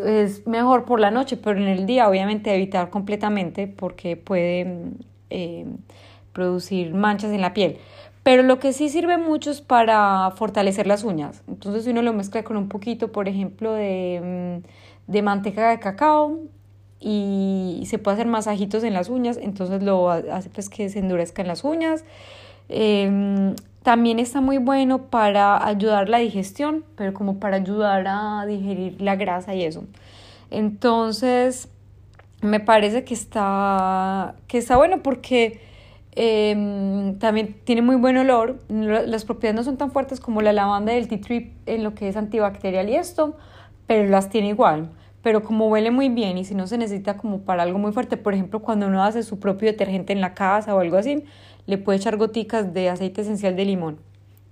es 0.04 0.48
mejor 0.48 0.86
por 0.86 1.00
la 1.00 1.12
noche, 1.12 1.38
pero 1.38 1.60
en 1.60 1.68
el 1.68 1.86
día 1.86 2.10
obviamente 2.10 2.54
evitar 2.54 2.90
completamente 2.90 3.68
porque 3.68 4.18
puede 4.18 4.66
eh, 5.30 5.66
producir 6.34 6.94
manchas 6.94 7.32
en 7.32 7.42
la 7.42 7.54
piel. 7.54 7.78
Pero 8.26 8.42
lo 8.42 8.58
que 8.58 8.74
sí 8.74 8.90
sirve 8.90 9.18
mucho 9.18 9.52
es 9.52 9.62
para 9.62 10.32
fortalecer 10.32 10.88
las 10.88 11.04
uñas. 11.04 11.44
Entonces 11.48 11.84
si 11.84 11.92
uno 11.92 12.02
lo 12.02 12.12
mezcla 12.12 12.44
con 12.44 12.58
un 12.58 12.70
poquito, 12.70 13.12
por 13.12 13.30
ejemplo, 13.30 13.72
de, 13.74 14.62
mm, 14.66 15.12
de 15.12 15.22
manteca 15.22 15.70
de 15.70 15.78
cacao 15.78 16.40
y 17.00 17.84
se 17.86 18.00
puede 18.00 18.16
hacer 18.16 18.26
masajitos 18.26 18.84
en 18.84 18.96
las 18.96 19.10
uñas, 19.10 19.38
entonces 19.40 19.84
lo 19.84 20.10
hace 20.10 20.50
pues 20.50 20.70
que 20.70 20.90
se 20.90 20.98
endurezcan 20.98 21.46
las 21.46 21.64
uñas. 21.64 22.04
Em, 22.68 23.54
también 23.84 24.18
está 24.18 24.42
muy 24.42 24.58
bueno 24.58 25.04
para 25.04 25.64
ayudar 25.64 26.10
la 26.10 26.18
digestión, 26.18 26.84
pero 26.96 27.14
como 27.14 27.40
para 27.40 27.58
ayudar 27.58 28.06
a 28.08 28.48
digerir 28.48 29.00
la 29.04 29.16
grasa 29.18 29.54
y 29.54 29.64
eso. 29.66 29.84
Entonces, 30.50 31.70
me 32.42 32.60
parece 32.60 33.04
que 33.04 33.14
está, 33.14 34.34
que 34.48 34.58
está 34.58 34.78
bueno 34.78 35.04
porque 35.04 35.62
Em, 36.16 37.20
también 37.20 37.58
tiene 37.66 37.82
muy 37.82 37.98
buen 37.98 38.18
olor. 38.18 38.60
Las 38.70 39.26
propiedades 39.26 39.56
no 39.56 39.64
son 39.64 39.78
tan 39.78 39.92
fuertes 39.92 40.20
como 40.20 40.42
la 40.42 40.54
lavanda 40.54 40.94
del 40.94 41.08
tea 41.08 41.20
tree 41.20 41.54
en 41.66 41.84
lo 41.84 41.94
que 41.94 42.08
es 42.08 42.16
antibacterial 42.16 42.90
y 42.90 42.96
esto, 42.96 43.36
pero 43.86 44.10
las 44.10 44.30
tiene 44.30 44.50
igual. 44.50 44.90
Pero 45.22 45.44
como 45.44 45.68
huele 45.68 45.92
muy 45.92 46.10
bien 46.10 46.38
y 46.38 46.46
si 46.46 46.56
no 46.56 46.68
se 46.68 46.78
necesita 46.78 47.18
como 47.18 47.42
para 47.42 47.64
algo 47.64 47.80
muy 47.80 47.92
fuerte, 47.92 48.16
por 48.16 48.34
ejemplo, 48.34 48.62
cuando 48.62 48.88
uno 48.88 49.04
hace 49.04 49.24
su 49.24 49.40
propio 49.40 49.70
detergente 49.70 50.14
en 50.14 50.22
la 50.22 50.34
casa 50.34 50.74
o 50.76 50.80
algo 50.80 50.98
así, 50.98 51.26
le 51.66 51.78
puede 51.78 51.98
echar 51.98 52.16
goticas 52.16 52.74
de 52.74 52.90
aceite 52.90 53.22
esencial 53.22 53.56
de 53.56 53.66
limón 53.66 53.98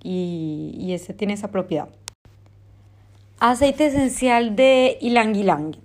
y, 0.02 0.74
y 0.78 0.92
este 0.92 1.14
tiene 1.14 1.32
esa 1.32 1.50
propiedad. 1.50 1.88
Aceite 3.38 3.86
esencial 3.86 4.56
de 4.56 4.98
ylang 5.00 5.34
ylang. 5.34 5.76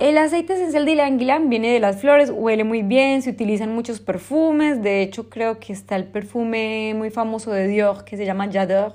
El 0.00 0.18
aceite 0.18 0.54
esencial 0.54 0.84
de 0.86 0.94
ylang 1.18 1.48
viene 1.48 1.72
de 1.72 1.78
las 1.78 2.00
flores, 2.00 2.32
huele 2.34 2.64
muy 2.64 2.82
bien, 2.82 3.22
se 3.22 3.30
utilizan 3.30 3.72
muchos 3.72 4.00
perfumes, 4.00 4.82
de 4.82 5.02
hecho 5.02 5.30
creo 5.30 5.60
que 5.60 5.72
está 5.72 5.94
el 5.94 6.04
perfume 6.04 6.94
muy 6.96 7.10
famoso 7.10 7.52
de 7.52 7.68
Dior 7.68 8.04
que 8.04 8.16
se 8.16 8.26
llama 8.26 8.48
J'adore, 8.48 8.94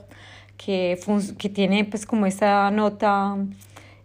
que, 0.57 0.99
que 1.38 1.49
tiene 1.49 1.85
pues 1.85 2.05
como 2.05 2.25
esta 2.25 2.69
nota 2.71 3.38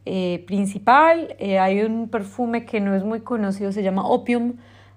eh, 0.07 0.45
principal. 0.47 1.35
Eh, 1.41 1.59
hay 1.59 1.81
un 1.81 2.09
perfume 2.09 2.65
que 2.65 2.81
no 2.81 2.95
es 2.95 3.03
muy 3.03 3.21
conocido, 3.21 3.73
se 3.73 3.83
llama 3.83 4.07
Opium 4.07 4.55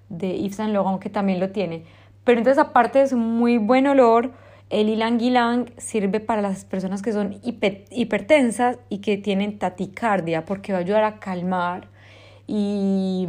de 0.08 0.38
Yves 0.38 0.54
Saint 0.54 0.72
Laurent 0.72 1.00
que 1.00 1.10
también 1.10 1.40
lo 1.40 1.50
tiene. 1.50 1.82
Pero 2.22 2.38
entonces 2.38 2.62
aparte 2.62 3.00
de 3.00 3.08
su 3.08 3.16
muy 3.16 3.58
buen 3.58 3.88
olor, 3.88 4.30
el 4.70 4.88
ylang 4.88 5.20
ylang 5.20 5.72
sirve 5.78 6.20
para 6.20 6.42
las 6.42 6.64
personas 6.64 7.02
que 7.02 7.12
son 7.12 7.40
hipertensas 7.42 8.78
y 8.88 8.98
que 8.98 9.16
tienen 9.16 9.58
taticardia 9.58 10.44
porque 10.44 10.72
va 10.72 10.78
a 10.78 10.80
ayudar 10.82 11.04
a 11.04 11.18
calmar 11.20 11.88
y, 12.46 13.26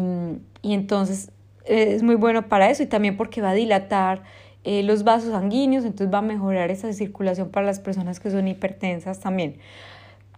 y 0.61 0.73
entonces 0.73 1.31
es 1.65 2.03
muy 2.03 2.15
bueno 2.15 2.47
para 2.47 2.69
eso 2.69 2.83
y 2.83 2.87
también 2.87 3.15
porque 3.15 3.41
va 3.41 3.51
a 3.51 3.53
dilatar 3.53 4.23
eh, 4.65 4.83
los 4.83 5.03
vasos 5.03 5.31
sanguíneos, 5.31 5.85
entonces 5.85 6.13
va 6.13 6.17
a 6.17 6.21
mejorar 6.21 6.69
esa 6.69 6.91
circulación 6.91 7.49
para 7.49 7.65
las 7.65 7.79
personas 7.79 8.19
que 8.19 8.29
son 8.29 8.47
hipertensas 8.47 9.19
también. 9.19 9.57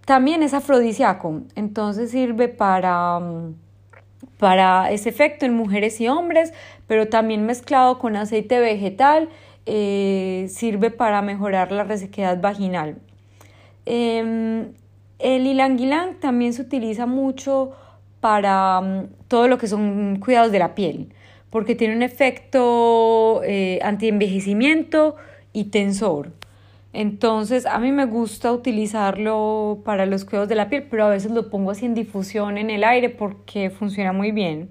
También 0.06 0.44
es 0.44 0.54
afrodisíaco, 0.54 1.42
entonces 1.56 2.12
sirve 2.12 2.48
para, 2.48 3.20
mm, 3.20 3.56
para 4.38 4.92
ese 4.92 5.10
efecto 5.10 5.46
en 5.46 5.56
mujeres 5.56 6.00
y 6.02 6.08
hombres, 6.08 6.54
pero 6.88 7.08
también 7.08 7.46
mezclado 7.46 7.98
con 7.98 8.16
aceite 8.16 8.60
vegetal 8.60 9.30
eh, 9.65 10.47
sirve 10.50 10.91
para 10.91 11.21
mejorar 11.21 11.71
la 11.71 11.84
resequedad 11.84 12.41
vaginal. 12.41 12.97
Em, 13.86 14.74
el 15.19 15.47
ilanguilang 15.47 16.19
también 16.19 16.54
se 16.54 16.62
utiliza 16.62 17.06
mucho 17.06 17.71
para 18.19 18.82
mm, 18.82 19.08
todo 19.28 19.47
lo 19.47 19.58
que 19.58 19.67
son 19.67 20.19
cuidados 20.19 20.52
de 20.52 20.60
la 20.60 20.76
piel, 20.76 21.13
porque 21.50 21.76
tiene 21.76 21.95
un 21.95 22.04
efecto 22.04 23.41
eh, 23.43 23.80
anti-envejecimiento 23.84 25.15
y 25.54 25.65
tensor. 25.65 26.32
Entonces, 26.93 27.65
a 27.65 27.80
mí 27.80 27.91
me 27.91 28.06
gusta 28.06 28.52
utilizarlo 28.52 29.82
para 29.86 30.06
los 30.06 30.26
cuidados 30.26 30.50
de 30.50 30.56
la 30.56 30.69
piel, 30.69 30.88
pero 30.89 31.06
a 31.06 31.10
veces 31.10 31.32
lo 31.32 31.50
pongo 31.50 31.71
así 31.71 31.86
en 31.86 31.93
difusión 31.93 32.58
en 32.58 32.69
el 32.69 32.84
aire 32.84 33.10
porque 33.10 33.69
funciona 33.69 34.12
muy 34.12 34.32
bien. 34.32 34.69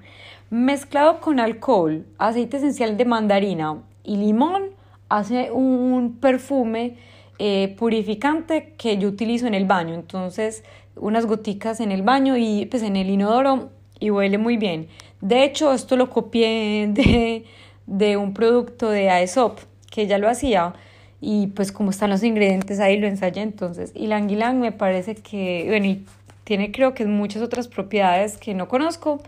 Mezclado 0.51 1.21
con 1.21 1.41
alcohol, 1.41 2.05
aceite 2.19 2.59
esencial 2.59 2.97
de 2.97 3.05
mandarina 3.07 3.83
y 4.05 4.17
limón, 4.17 4.71
hace 5.11 5.51
un 5.51 6.17
perfume 6.21 6.97
eh, 7.39 7.75
purificante 7.79 8.75
que 8.79 8.97
yo 8.97 9.09
utilizo 9.09 9.47
en 9.47 9.55
el 9.55 9.67
baño. 9.67 9.95
Entonces, 9.95 10.65
unas 10.97 11.27
goticas 11.27 11.81
en 11.81 11.93
el 11.93 12.03
baño 12.03 12.37
y 12.37 12.67
pues 12.67 12.83
en 12.83 12.97
el 12.97 13.11
inodoro 13.11 13.71
y 13.99 14.11
huele 14.11 14.39
muy 14.39 14.57
bien. 14.57 14.89
De 15.21 15.45
hecho, 15.45 15.75
esto 15.75 15.97
lo 15.97 16.09
copié 16.09 16.89
de, 16.89 17.45
de 17.87 18.17
un 18.17 18.33
producto 18.33 18.89
de 18.89 19.11
Aesop 19.11 19.59
que 19.91 20.07
ya 20.07 20.19
lo 20.19 20.29
hacía 20.29 20.75
y 21.21 21.49
pues 21.49 21.73
como 21.73 21.91
están 21.91 22.11
los 22.11 22.23
ingredientes 22.23 22.81
ahí 22.81 22.99
lo 22.99 23.07
ensayé 23.07 23.43
entonces. 23.43 23.93
Y 23.95 24.07
la 24.07 24.17
anguilang 24.17 24.61
me 24.61 24.73
parece 24.73 25.15
que, 25.17 25.65
bueno, 25.69 25.87
y 25.87 26.07
tiene 26.45 26.73
creo 26.73 26.95
que 26.95 27.05
muchas 27.07 27.43
otras 27.43 27.69
propiedades 27.69 28.39
que 28.39 28.55
no 28.55 28.69
conozco, 28.69 29.23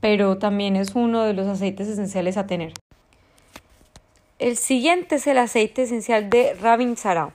pero 0.00 0.38
también 0.38 0.76
es 0.76 0.94
uno 0.94 1.24
de 1.24 1.32
los 1.34 1.46
aceites 1.46 1.88
esenciales 1.88 2.36
a 2.36 2.46
tener. 2.46 2.72
El 4.42 4.56
siguiente 4.56 5.14
es 5.14 5.28
el 5.28 5.38
aceite 5.38 5.82
esencial 5.82 6.28
de 6.28 6.54
Ravinsara 6.54 7.30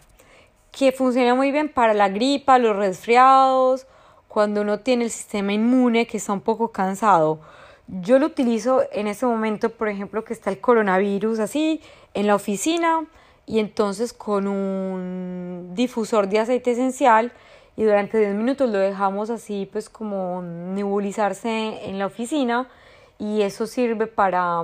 que 0.74 0.91
funciona 0.91 1.36
muy 1.36 1.54
bien 1.54 1.70
para 1.70 1.93
la 1.93 2.10
gripa, 2.10 2.58
los 2.58 2.76
resfriados, 2.76 3.88
cuando 4.28 4.60
uno 4.60 4.82
tiene 4.82 5.06
el 5.06 5.10
sistema 5.10 5.54
inmune 5.54 6.06
que 6.06 6.17
está 6.17 6.34
un 6.34 6.41
poco 6.41 6.74
cansado. 6.74 7.39
Yo 7.88 8.20
lo 8.20 8.26
utilizo 8.26 8.84
en 8.91 9.08
este 9.08 9.26
momento, 9.26 9.70
por 9.70 9.88
ejemplo, 9.88 10.26
que 10.26 10.34
está 10.34 10.50
el 10.50 10.60
coronavirus 10.60 11.39
así, 11.39 11.80
en 12.13 12.28
la 12.28 12.36
oficina, 12.36 13.06
y 13.46 13.60
entonces 13.60 14.12
con 14.12 14.46
un 14.46 15.70
difusor 15.76 16.28
de 16.28 16.39
aceite 16.39 16.72
esencial 16.72 17.32
y 17.78 17.86
durante 17.86 18.20
10 18.20 18.36
minutos 18.36 18.70
lo 18.70 18.80
dejamos 18.80 19.30
así 19.30 19.70
pues 19.72 19.88
como 19.89 20.41
nebulizarse 20.41 21.88
en 21.88 22.00
la 22.00 22.08
oficina 22.08 22.67
y 23.19 23.41
eso 23.41 23.65
sirve 23.65 24.08
para, 24.08 24.63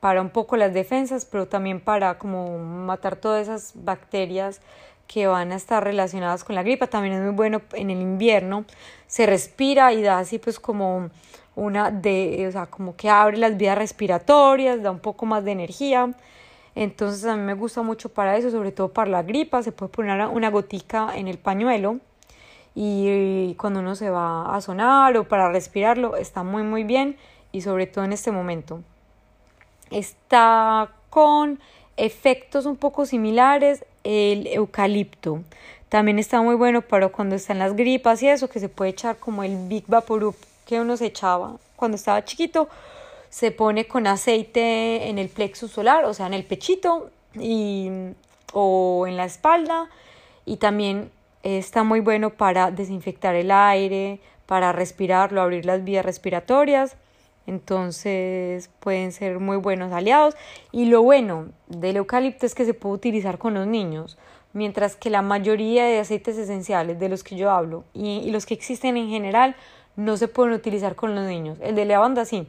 para 0.00 0.20
un 0.20 0.30
poco 0.30 0.56
las 0.56 0.74
defensas, 0.74 1.24
pero 1.24 1.48
también 1.48 1.80
para 1.80 2.18
como 2.18 2.58
matar 2.58 3.16
todas 3.16 3.42
esas 3.42 3.72
bacterias 3.74 4.60
que 5.06 5.26
van 5.26 5.52
a 5.52 5.56
estar 5.56 5.82
relacionadas 5.82 6.44
con 6.44 6.54
la 6.54 6.62
gripa. 6.62 6.88
También 6.88 7.14
es 7.14 7.22
muy 7.22 7.32
bueno 7.32 7.62
en 7.72 7.90
el 7.90 8.00
invierno. 8.00 8.64
Se 9.06 9.24
respira 9.24 9.92
y 9.92 10.02
da 10.02 10.18
así 10.18 10.38
pues 10.38 10.60
como 10.60 11.10
una 11.54 11.90
de, 11.90 12.46
o 12.48 12.52
sea, 12.52 12.66
como 12.66 12.96
que 12.96 13.08
abre 13.08 13.38
las 13.38 13.56
vías 13.56 13.78
respiratorias, 13.78 14.82
da 14.82 14.90
un 14.90 14.98
poco 14.98 15.24
más 15.24 15.44
de 15.44 15.52
energía. 15.52 16.12
Entonces 16.74 17.24
a 17.24 17.36
mí 17.36 17.42
me 17.42 17.54
gusta 17.54 17.80
mucho 17.80 18.10
para 18.10 18.36
eso, 18.36 18.50
sobre 18.50 18.72
todo 18.72 18.92
para 18.92 19.10
la 19.10 19.22
gripa. 19.22 19.62
Se 19.62 19.72
puede 19.72 19.90
poner 19.90 20.26
una 20.26 20.50
gotica 20.50 21.16
en 21.16 21.28
el 21.28 21.38
pañuelo 21.38 21.98
y 22.74 23.54
cuando 23.54 23.80
uno 23.80 23.94
se 23.94 24.10
va 24.10 24.54
a 24.54 24.60
sonar 24.60 25.16
o 25.16 25.24
para 25.26 25.50
respirarlo 25.50 26.14
está 26.14 26.42
muy 26.42 26.62
muy 26.62 26.84
bien 26.84 27.16
y 27.56 27.62
sobre 27.62 27.86
todo 27.86 28.04
en 28.04 28.12
este 28.12 28.30
momento. 28.30 28.82
Está 29.90 30.90
con 31.08 31.58
efectos 31.96 32.66
un 32.66 32.76
poco 32.76 33.06
similares 33.06 33.82
el 34.04 34.46
eucalipto. 34.48 35.42
También 35.88 36.18
está 36.18 36.42
muy 36.42 36.54
bueno 36.54 36.82
para 36.82 37.08
cuando 37.08 37.34
están 37.34 37.58
las 37.58 37.74
gripas 37.74 38.22
y 38.22 38.28
eso, 38.28 38.50
que 38.50 38.60
se 38.60 38.68
puede 38.68 38.90
echar 38.90 39.16
como 39.16 39.42
el 39.42 39.68
Big 39.68 39.84
Vaporub 39.86 40.36
que 40.66 40.80
uno 40.80 40.98
se 40.98 41.06
echaba 41.06 41.56
cuando 41.76 41.96
estaba 41.96 42.26
chiquito. 42.26 42.68
Se 43.30 43.52
pone 43.52 43.86
con 43.86 44.06
aceite 44.06 45.08
en 45.08 45.18
el 45.18 45.30
plexo 45.30 45.66
solar, 45.66 46.04
o 46.04 46.12
sea, 46.12 46.26
en 46.26 46.34
el 46.34 46.44
pechito 46.44 47.10
y, 47.34 47.88
o 48.52 49.06
en 49.08 49.16
la 49.16 49.24
espalda. 49.24 49.88
Y 50.44 50.58
también 50.58 51.10
está 51.42 51.84
muy 51.84 52.00
bueno 52.00 52.30
para 52.30 52.70
desinfectar 52.70 53.34
el 53.34 53.50
aire, 53.50 54.20
para 54.44 54.72
respirarlo, 54.72 55.40
abrir 55.40 55.64
las 55.64 55.84
vías 55.84 56.04
respiratorias. 56.04 56.96
Entonces 57.46 58.70
pueden 58.80 59.12
ser 59.12 59.38
muy 59.38 59.56
buenos 59.56 59.92
aliados. 59.92 60.34
Y 60.72 60.86
lo 60.86 61.02
bueno 61.02 61.48
del 61.68 61.96
eucalipto 61.96 62.46
es 62.46 62.54
que 62.54 62.64
se 62.64 62.74
puede 62.74 62.96
utilizar 62.96 63.38
con 63.38 63.54
los 63.54 63.66
niños, 63.66 64.18
mientras 64.52 64.96
que 64.96 65.10
la 65.10 65.22
mayoría 65.22 65.84
de 65.84 66.00
aceites 66.00 66.36
esenciales 66.38 66.98
de 66.98 67.08
los 67.08 67.22
que 67.22 67.36
yo 67.36 67.50
hablo 67.50 67.84
y, 67.94 68.30
los 68.30 68.46
que 68.46 68.54
existen 68.54 68.96
en 68.96 69.08
general 69.08 69.54
no 69.96 70.16
se 70.16 70.28
pueden 70.28 70.54
utilizar 70.54 70.94
con 70.96 71.14
los 71.14 71.26
niños. 71.26 71.58
El 71.60 71.74
de 71.74 71.84
lavanda 71.84 72.24
sí. 72.24 72.46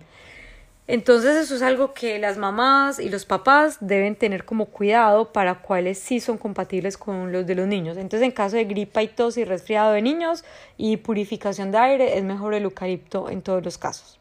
Entonces 0.89 1.35
eso 1.35 1.55
es 1.55 1.61
algo 1.61 1.93
que 1.93 2.17
las 2.17 2.37
mamás 2.37 2.99
y 2.99 3.09
los 3.09 3.25
papás 3.25 3.77
deben 3.81 4.15
tener 4.15 4.45
como 4.45 4.67
cuidado 4.67 5.33
para 5.33 5.55
cuáles 5.55 5.99
sí 5.99 6.21
son 6.21 6.37
compatibles 6.37 6.97
con 6.97 7.33
los 7.33 7.45
de 7.45 7.55
los 7.55 7.67
niños. 7.67 7.97
Entonces 7.97 8.25
en 8.25 8.31
caso 8.31 8.55
de 8.55 8.63
gripa 8.63 9.03
y 9.03 9.09
tos 9.09 9.37
y 9.37 9.43
resfriado 9.43 9.91
de 9.91 10.01
niños 10.01 10.45
y 10.77 10.95
purificación 10.95 11.71
de 11.71 11.77
aire 11.77 12.17
es 12.17 12.23
mejor 12.23 12.53
el 12.53 12.63
eucalipto 12.63 13.29
en 13.29 13.41
todos 13.41 13.63
los 13.65 13.77
casos. 13.77 14.17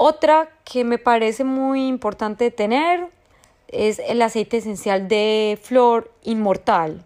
Otra 0.00 0.48
que 0.62 0.84
me 0.84 0.98
parece 0.98 1.42
muy 1.42 1.88
importante 1.88 2.52
tener 2.52 3.08
es 3.66 3.98
el 3.98 4.22
aceite 4.22 4.58
esencial 4.58 5.08
de 5.08 5.58
flor 5.60 6.12
inmortal 6.22 7.04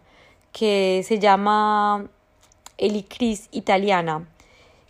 que 0.52 1.02
se 1.08 1.18
llama 1.18 2.04
Helicris 2.76 3.48
italiana, 3.50 4.28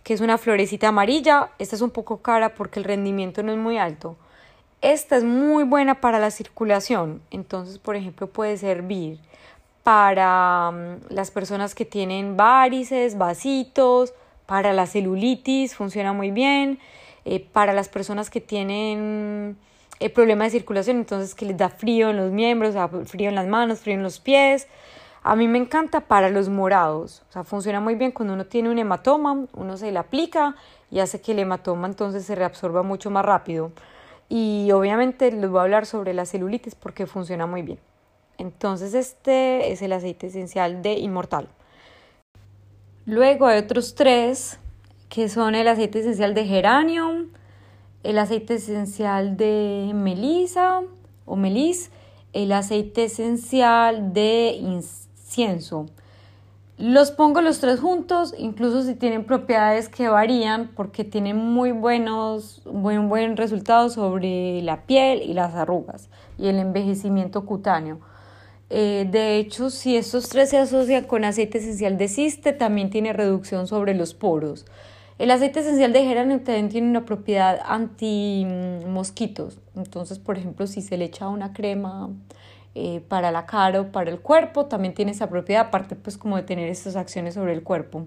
que 0.03 0.13
es 0.13 0.19
una 0.19 0.37
florecita 0.37 0.89
amarilla. 0.89 1.51
Esta 1.59 1.77
es 1.77 1.81
un 1.81 1.91
poco 1.91 2.17
cara 2.17 2.55
porque 2.55 2.81
el 2.81 2.83
rendimiento 2.83 3.41
no 3.41 3.53
es 3.53 3.57
muy 3.57 3.77
alto. 3.77 4.17
Esta 4.81 5.15
es 5.15 5.23
muy 5.23 5.63
buena 5.63 6.01
para 6.01 6.19
la 6.19 6.29
circulación, 6.29 7.21
entonces 7.31 7.79
por 7.79 7.95
ejemplo 7.95 8.27
puede 8.27 8.57
servir 8.57 9.17
para 9.83 10.71
mm, 10.71 11.13
las 11.13 11.31
personas 11.31 11.73
que 11.73 11.85
tienen 11.85 12.35
varices, 12.35 13.17
vasitos, 13.17 14.13
para 14.45 14.73
la 14.73 14.87
celulitis, 14.87 15.73
funciona 15.73 16.11
muy 16.11 16.31
bien 16.31 16.79
eh, 17.25 17.39
para 17.39 17.73
las 17.73 17.89
personas 17.89 18.29
que 18.29 18.41
tienen 18.41 19.57
eh, 19.99 20.09
problema 20.09 20.43
de 20.43 20.49
circulación, 20.49 20.97
entonces 20.97 21.35
que 21.35 21.45
les 21.45 21.57
da 21.57 21.69
frío 21.69 22.09
en 22.09 22.17
los 22.17 22.31
miembros, 22.31 22.75
frío 23.05 23.29
en 23.29 23.35
las 23.35 23.47
manos, 23.47 23.79
frío 23.79 23.95
en 23.95 24.03
los 24.03 24.19
pies. 24.19 24.67
A 25.23 25.37
mí 25.37 25.47
me 25.47 25.57
encanta 25.57 26.01
para 26.01 26.29
los 26.29 26.49
morados, 26.49 27.23
o 27.29 27.31
sea, 27.31 27.43
funciona 27.45 27.79
muy 27.79 27.95
bien 27.95 28.11
cuando 28.11 28.33
uno 28.33 28.45
tiene 28.45 28.69
un 28.69 28.77
hematoma, 28.77 29.45
uno 29.53 29.77
se 29.77 29.89
le 29.89 29.97
aplica 29.97 30.55
y 30.91 30.99
hace 30.99 31.21
que 31.21 31.31
el 31.31 31.39
hematoma 31.39 31.87
entonces 31.87 32.25
se 32.25 32.35
reabsorba 32.35 32.83
mucho 32.83 33.09
más 33.09 33.23
rápido. 33.23 33.71
Y 34.27 34.69
obviamente 34.71 35.31
les 35.31 35.49
voy 35.49 35.59
a 35.59 35.63
hablar 35.63 35.85
sobre 35.85 36.13
la 36.13 36.25
celulitis 36.25 36.75
porque 36.75 37.05
funciona 37.05 37.45
muy 37.45 37.61
bien. 37.61 37.79
Entonces 38.37 38.93
este 38.93 39.71
es 39.71 39.81
el 39.81 39.93
aceite 39.93 40.27
esencial 40.27 40.81
de 40.81 40.93
Inmortal. 40.93 41.47
Luego 43.05 43.47
hay 43.47 43.59
otros 43.59 43.95
tres 43.95 44.59
que 45.13 45.29
son 45.29 45.53
el 45.53 45.67
aceite 45.67 45.99
esencial 45.99 46.33
de 46.33 46.43
geranio, 46.43 47.27
el 48.01 48.17
aceite 48.17 48.55
esencial 48.55 49.37
de 49.37 49.91
melisa 49.93 50.81
o 51.27 51.35
melis, 51.35 51.91
el 52.33 52.51
aceite 52.51 53.03
esencial 53.03 54.11
de 54.13 54.57
incienso. 54.59 55.85
Los 56.79 57.11
pongo 57.11 57.41
los 57.41 57.59
tres 57.59 57.79
juntos, 57.79 58.33
incluso 58.39 58.81
si 58.81 58.95
tienen 58.95 59.23
propiedades 59.23 59.87
que 59.87 60.09
varían, 60.09 60.71
porque 60.75 61.03
tienen 61.03 61.37
muy 61.37 61.71
buenos, 61.73 62.63
buen, 62.65 63.07
buen 63.07 63.37
resultado 63.37 63.89
sobre 63.89 64.63
la 64.63 64.87
piel 64.87 65.21
y 65.21 65.35
las 65.35 65.53
arrugas 65.53 66.09
y 66.39 66.47
el 66.47 66.57
envejecimiento 66.57 67.45
cutáneo. 67.45 67.99
Eh, 68.71 69.07
de 69.11 69.37
hecho, 69.37 69.69
si 69.69 69.95
estos 69.95 70.27
tres 70.27 70.49
se 70.49 70.57
asocian 70.57 71.03
con 71.03 71.23
aceite 71.23 71.59
esencial 71.59 71.99
de 71.99 72.07
ciste, 72.07 72.51
también 72.51 72.89
tiene 72.89 73.13
reducción 73.13 73.67
sobre 73.67 73.93
los 73.93 74.15
poros. 74.15 74.65
El 75.19 75.29
aceite 75.29 75.59
esencial 75.59 75.93
de 75.93 76.03
geranio 76.03 76.41
también 76.41 76.69
tiene 76.69 76.89
una 76.89 77.05
propiedad 77.05 77.59
anti-mosquitos. 77.65 79.59
Entonces, 79.75 80.17
por 80.19 80.37
ejemplo, 80.37 80.65
si 80.65 80.81
se 80.81 80.97
le 80.97 81.05
echa 81.05 81.27
una 81.27 81.53
crema 81.53 82.09
eh, 82.73 83.01
para 83.07 83.31
la 83.31 83.45
cara 83.45 83.81
o 83.81 83.91
para 83.91 84.09
el 84.09 84.19
cuerpo, 84.19 84.65
también 84.65 84.95
tiene 84.95 85.11
esa 85.11 85.29
propiedad, 85.29 85.67
aparte 85.67 85.95
pues 85.95 86.17
como 86.17 86.37
de 86.37 86.43
tener 86.43 86.67
estas 86.69 86.95
acciones 86.95 87.35
sobre 87.35 87.53
el 87.53 87.61
cuerpo. 87.61 88.05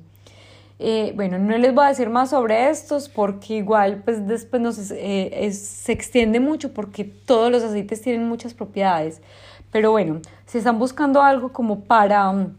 Eh, 0.78 1.12
bueno, 1.14 1.38
no 1.38 1.57
les 1.57 1.72
voy 1.72 1.86
a 1.86 1.88
decir 1.88 2.11
más 2.11 2.30
sobre 2.30 2.68
estos 2.68 3.09
porque 3.09 3.54
igual 3.54 4.02
pues 4.04 4.26
después 4.26 4.61
nos, 4.61 4.90
eh, 4.90 5.50
se 5.52 5.92
extiende 5.92 6.38
mucho 6.38 6.74
porque 6.74 7.04
todos 7.04 7.50
los 7.50 7.62
aceites 7.62 8.02
tienen 8.02 8.28
muchas 8.28 8.52
propiedades. 8.52 9.22
Pero 9.70 9.92
bueno, 9.92 10.20
si 10.46 10.59
están 10.59 10.78
buscando 10.78 11.22
algo 11.22 11.52
como 11.52 11.80
para 11.84 12.30
mm, 12.32 12.57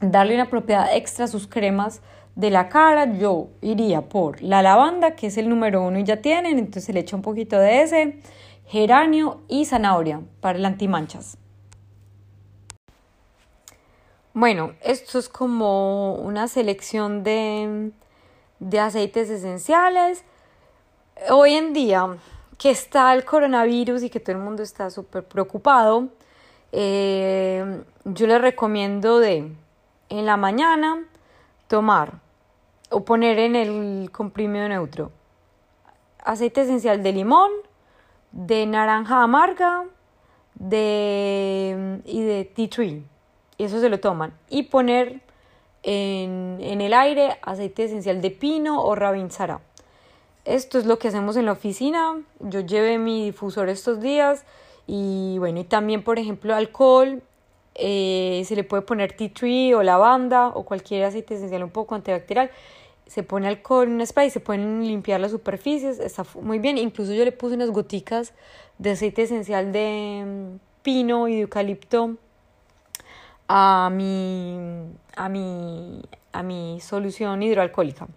darle 0.00 0.34
una 0.34 0.50
propiedad 0.50 0.94
extra 0.94 1.24
a 1.24 1.28
sus 1.28 1.46
cremas 1.46 2.02
de 2.36 2.50
la 2.50 2.68
cara, 2.68 3.18
yo 3.18 3.48
iría 3.62 4.02
por 4.02 4.42
la 4.42 4.62
lavanda, 4.62 5.16
que 5.16 5.28
es 5.28 5.38
el 5.38 5.48
número 5.48 5.82
uno 5.82 5.98
y 5.98 6.04
ya 6.04 6.20
tienen, 6.20 6.58
entonces 6.58 6.94
le 6.94 7.00
echo 7.00 7.16
un 7.16 7.22
poquito 7.22 7.58
de 7.58 7.82
ese, 7.82 8.20
geranio 8.66 9.40
y 9.48 9.64
zanahoria 9.64 10.20
para 10.40 10.58
el 10.58 10.66
antimanchas. 10.66 11.38
Bueno, 14.34 14.74
esto 14.82 15.18
es 15.18 15.30
como 15.30 16.14
una 16.16 16.46
selección 16.46 17.24
de, 17.24 17.90
de 18.58 18.80
aceites 18.80 19.30
esenciales. 19.30 20.22
Hoy 21.30 21.54
en 21.54 21.72
día 21.72 22.18
que 22.58 22.68
está 22.68 23.14
el 23.14 23.24
coronavirus 23.24 24.02
y 24.02 24.10
que 24.10 24.20
todo 24.20 24.36
el 24.36 24.42
mundo 24.42 24.62
está 24.62 24.90
súper 24.90 25.24
preocupado, 25.24 26.08
eh, 26.72 27.82
yo 28.04 28.26
les 28.26 28.40
recomiendo 28.42 29.20
de 29.20 29.52
en 30.10 30.26
la 30.26 30.36
mañana 30.36 31.02
tomar 31.66 32.25
o 32.90 33.04
poner 33.04 33.38
en 33.38 33.56
el 33.56 34.10
comprimido 34.12 34.68
neutro 34.68 35.10
aceite 36.26 36.62
esencial 36.62 37.02
de 37.02 37.12
limón, 37.12 37.50
de 38.32 38.66
naranja 38.66 39.22
amarga 39.22 39.84
de, 40.54 42.00
y 42.04 42.22
de 42.22 42.44
tea 42.44 42.68
tree. 42.68 43.02
Y 43.56 43.64
eso 43.64 43.80
se 43.80 43.88
lo 43.88 44.00
toman. 44.00 44.34
Y 44.50 44.64
poner 44.64 45.20
en, 45.82 46.58
en 46.60 46.80
el 46.80 46.92
aire 46.92 47.38
aceite 47.42 47.84
esencial 47.84 48.20
de 48.20 48.30
pino 48.30 48.82
o 48.82 48.94
rabinsara. 48.94 49.60
Esto 50.44 50.78
es 50.78 50.84
lo 50.84 50.98
que 50.98 51.08
hacemos 51.08 51.36
en 51.36 51.46
la 51.46 51.52
oficina. 51.52 52.20
Yo 52.40 52.60
llevé 52.60 52.98
mi 52.98 53.24
difusor 53.24 53.68
estos 53.68 54.00
días 54.00 54.44
y 54.86 55.36
bueno, 55.38 55.60
y 55.60 55.64
también 55.64 56.02
por 56.02 56.18
ejemplo 56.18 56.54
alcohol. 56.54 57.22
Eh, 57.78 58.42
se 58.46 58.56
le 58.56 58.64
puede 58.64 58.82
poner 58.82 59.12
tea 59.12 59.30
tree 59.32 59.74
o 59.74 59.82
lavanda 59.82 60.48
o 60.48 60.64
cualquier 60.64 61.04
aceite 61.04 61.34
esencial 61.34 61.62
un 61.62 61.70
poco 61.70 61.94
antibacterial. 61.94 62.50
Se 63.06 63.22
pone 63.22 63.48
alcohol 63.48 63.86
en 63.88 63.94
un 63.94 64.06
spray 64.06 64.30
se 64.30 64.40
pueden 64.40 64.86
limpiar 64.86 65.20
las 65.20 65.30
superficies. 65.30 65.98
Está 66.00 66.24
muy 66.40 66.58
bien. 66.58 66.78
Incluso 66.78 67.12
yo 67.12 67.24
le 67.24 67.32
puse 67.32 67.54
unas 67.54 67.70
goticas 67.70 68.32
de 68.78 68.90
aceite 68.90 69.22
esencial 69.22 69.72
de 69.72 70.24
mm, 70.26 70.58
pino 70.82 71.28
y 71.28 71.36
de 71.36 71.40
eucalipto 71.42 72.16
a 73.48 73.90
mi, 73.92 74.58
a 75.16 75.28
mi, 75.28 76.02
a 76.32 76.42
mi 76.42 76.80
solución 76.80 77.42
hidroalcohólica. 77.42 78.08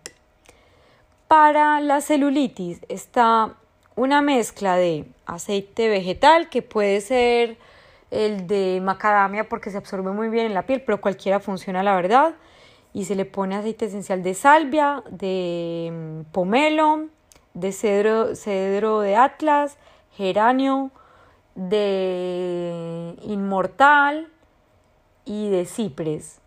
Para 1.28 1.80
la 1.82 2.02
celulitis 2.02 2.82
está 2.90 3.56
una 3.96 4.22
mezcla 4.22 4.76
de 4.76 5.06
aceite 5.26 5.90
vegetal 5.90 6.50
que 6.50 6.62
puede 6.62 7.02
ser 7.02 7.58
el 8.12 8.48
de 8.48 8.80
macadamia 8.82 9.48
porque 9.48 9.70
se 9.70 9.78
absorbe 9.78 10.12
muy 10.12 10.30
bien 10.30 10.48
en 10.48 10.54
la 10.54 10.64
piel, 10.64 10.82
pero 10.82 11.00
cualquiera 11.02 11.40
funciona 11.40 11.84
la 11.84 11.96
verdad. 11.96 12.34
Y 12.94 13.06
se 13.06 13.16
le 13.16 13.26
pone 13.26 13.56
aceite 13.56 13.86
esencial 13.86 14.24
de 14.24 14.34
salvia, 14.34 15.04
de 15.10 15.92
mm, 15.92 16.32
pomelo, 16.32 17.08
de 17.54 17.72
cedro, 17.72 18.36
cedro 18.36 19.02
de 19.02 19.16
atlas, 19.16 19.78
geranio, 20.16 20.92
de 21.56 23.16
inmortal 23.24 24.30
y 25.26 25.50
de 25.50 25.66
cipres. 25.66 26.40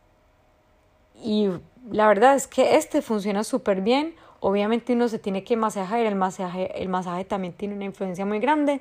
Y 1.22 1.48
la 1.90 2.08
verdad 2.08 2.34
es 2.34 2.46
que 2.46 2.76
este 2.76 3.02
funciona 3.02 3.44
súper 3.44 3.80
bien 3.80 4.14
Obviamente 4.44 4.92
uno 4.94 5.06
se 5.06 5.20
tiene 5.20 5.44
que 5.44 5.56
masajar, 5.56 6.00
el 6.00 6.16
masaje, 6.16 6.82
el 6.82 6.88
masaje 6.88 7.24
también 7.24 7.52
tiene 7.52 7.76
una 7.76 7.84
influencia 7.84 8.26
muy 8.26 8.40
grande, 8.40 8.80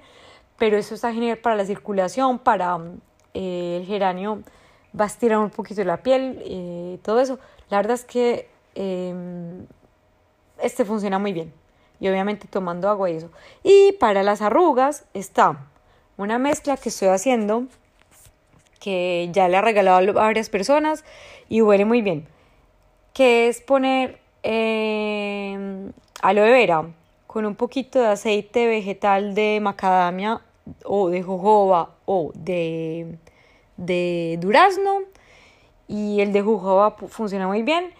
pero 0.58 0.76
eso 0.76 0.96
está 0.96 1.14
genial 1.14 1.38
para 1.38 1.56
la 1.56 1.66
circulación, 1.66 2.40
para 2.40 2.80
eh, 3.36 3.78
el 3.80 3.86
geranio 3.86 4.42
va 5.00 5.06
a 5.06 5.08
estirar 5.08 5.40
un 5.40 5.50
poquito 5.50 5.84
la 5.84 5.98
piel, 5.98 6.42
y 6.46 7.00
todo 7.04 7.20
eso. 7.20 7.40
La 7.70 7.78
verdad 7.78 7.94
es 7.94 8.06
que 8.06 8.50
em, 8.76 9.66
este 10.62 10.86
funciona 10.86 11.20
muy 11.20 11.34
bien 11.34 11.54
y 12.00 12.10
obviamente 12.10 12.48
tomando 12.48 12.90
agua 12.90 13.10
y 13.10 13.18
eso. 13.18 13.30
Y 13.64 13.94
para 13.94 14.24
las 14.24 14.42
arrugas 14.42 15.06
está 15.14 15.58
una 16.18 16.40
mezcla 16.40 16.76
que 16.76 16.90
estoy 16.90 17.10
haciendo 17.10 17.66
que 18.80 19.30
ya 19.32 19.48
le 19.48 19.58
he 19.58 19.62
regalado 19.62 19.98
a 19.98 20.24
varias 20.24 20.50
personas 20.50 21.06
y 21.48 21.62
huele 21.62 21.86
muy 21.86 22.02
bien, 22.02 22.28
que 23.14 23.48
es 23.48 23.62
poner 23.62 24.20
eh, 24.42 25.92
aloe 26.22 26.52
vera 26.52 26.88
con 27.28 27.46
un 27.46 27.56
poquito 27.56 28.00
de 28.00 28.08
aceite 28.08 28.66
vegetal 28.66 29.36
de 29.36 29.60
macadamia 29.62 30.42
o 30.84 31.10
de 31.10 31.22
jojoba 31.22 31.92
o 32.06 32.32
de, 32.34 33.18
de 33.78 34.38
durazno 34.40 35.02
y 35.88 36.22
el 36.22 36.34
de 36.34 36.42
jojoba 36.42 36.96
funciona 37.08 37.48
muy 37.48 37.64
bien 37.64 37.92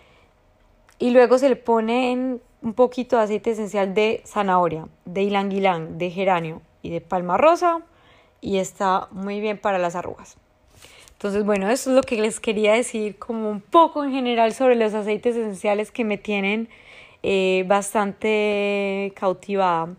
y 1.00 1.12
luego 1.12 1.38
se 1.38 1.50
le 1.50 1.56
pone 1.56 2.40
un 2.62 2.74
poquito 2.74 3.18
de 3.18 3.24
aceite 3.24 3.52
esencial 3.52 3.94
de 3.94 4.22
zanahoria, 4.26 4.88
de 5.06 5.24
ilanguilán, 5.24 5.98
de 5.98 6.12
geranio 6.12 6.62
y 6.82 6.90
de 6.92 7.02
palma 7.02 7.38
rosa 7.38 7.82
y 8.40 8.58
está 8.58 9.08
muy 9.12 9.40
bien 9.40 9.58
para 9.58 9.78
las 9.78 9.96
arrugas. 9.96 10.38
Entonces, 11.14 11.46
bueno, 11.46 11.70
eso 11.70 11.92
es 11.92 11.96
lo 11.96 12.02
que 12.02 12.20
les 12.20 12.40
quería 12.40 12.74
decir 12.74 13.18
como 13.20 13.50
un 13.50 13.62
poco 13.62 14.04
en 14.04 14.12
general 14.12 14.54
sobre 14.54 14.76
los 14.76 14.94
aceites 14.96 15.36
esenciales 15.36 15.92
que 15.92 16.04
me 16.04 16.18
tienen 16.18 16.68
eh, 17.22 17.64
bastante 17.68 19.14
cautivada. 19.16 19.96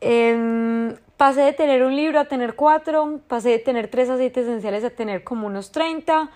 Em, 0.00 0.96
pasé 1.22 1.42
de 1.42 1.52
tener 1.52 1.84
un 1.84 1.94
libro 1.94 2.18
a 2.18 2.24
tener 2.24 2.56
cuatro, 2.56 3.20
pasé 3.28 3.50
de 3.50 3.60
tener 3.60 3.86
tres 3.86 4.10
aceites 4.10 4.42
esenciales 4.44 4.82
a 4.82 4.90
tener 4.90 5.22
como 5.22 5.46
unos 5.46 5.70
30 5.70 6.28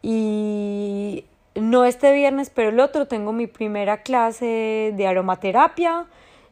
y 0.00 1.26
no 1.54 1.84
este 1.84 2.10
viernes, 2.14 2.48
pero 2.48 2.70
el 2.70 2.80
otro 2.80 3.06
tengo 3.06 3.34
mi 3.34 3.46
primera 3.46 4.02
clase 4.02 4.94
de 4.96 5.06
aromaterapia 5.06 6.06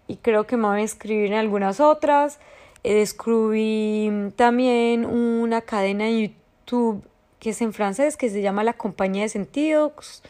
y 0.06 0.16
creo 0.16 0.46
que 0.46 0.58
me 0.58 0.68
voy 0.68 0.80
a 0.80 0.82
inscribir 0.82 1.32
en 1.32 1.38
algunas 1.38 1.80
otras. 1.80 2.40
Eh, 2.84 2.92
descubrí 2.92 4.12
también 4.36 5.06
una 5.06 5.62
cadena 5.62 6.04
de 6.04 6.34
YouTube 6.66 7.02
que 7.38 7.50
es 7.50 7.62
en 7.62 7.72
francés, 7.72 8.18
que 8.18 8.28
se 8.28 8.42
llama 8.42 8.64
La 8.64 8.74
Compañía 8.74 9.22
de 9.22 9.30
Sentidos, 9.30 10.22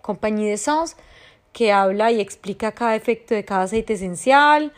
Compañía 0.00 0.48
de 0.48 0.58
Sens, 0.58 0.96
que 1.52 1.72
habla 1.72 2.12
y 2.12 2.20
explica 2.20 2.70
cada 2.70 2.94
efecto 2.94 3.34
de 3.34 3.44
cada 3.44 3.64
aceite 3.64 3.94
esencial. 3.94 4.72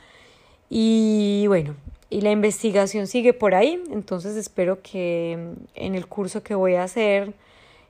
Y 0.70 1.44
bueno, 1.48 1.74
y 2.09 2.20
la 2.20 2.30
investigación 2.30 3.07
sigue 3.07 3.32
por 3.32 3.54
ahí, 3.54 3.82
entonces 3.90 4.36
espero 4.36 4.80
que 4.82 5.36
mm, 5.38 5.64
en 5.74 5.94
el 5.94 6.07
curso 6.07 6.42
que 6.42 6.54
voy 6.54 6.74
a 6.74 6.84
hacer 6.84 7.34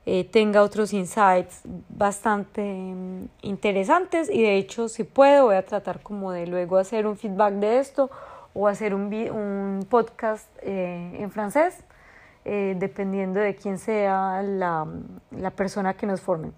eh, 0.07 0.25
tenga 0.25 0.63
otros 0.63 0.93
insights 0.93 1.63
bastante 1.89 2.63
mm, 2.63 3.29
interesantes 3.43 4.31
y 4.31 4.43
de 4.43 4.57
hecho 4.57 4.89
si 4.89 5.05
puedo 5.05 5.47
voy 5.47 5.57
a 5.57 5.65
tratar 5.65 6.03
como 6.03 6.33
de 6.33 6.47
luego 6.47 6.79
hacer 6.79 7.07
un 7.07 7.17
feedback 7.17 7.55
de 7.55 7.79
esto 7.81 8.11
o 8.55 8.69
hacer 8.69 8.95
un, 8.95 9.13
un 9.13 9.87
podcast 9.89 10.49
eh, 10.63 11.17
en 11.19 11.31
francés 11.31 11.85
eh, 12.49 12.77
dependiendo 12.79 13.41
de 13.41 13.57
quién 13.57 13.77
sea 13.77 14.41
la, 14.41 14.87
la, 15.33 15.51
persona 15.51 15.95
que 15.95 16.07
nos 16.07 16.21
forme. 16.21 16.53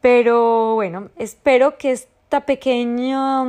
Pero 0.00 0.76
bueno, 0.76 1.10
espero 1.16 1.76
que 1.76 1.92
esta 1.92 2.46
pequeña, 2.46 3.44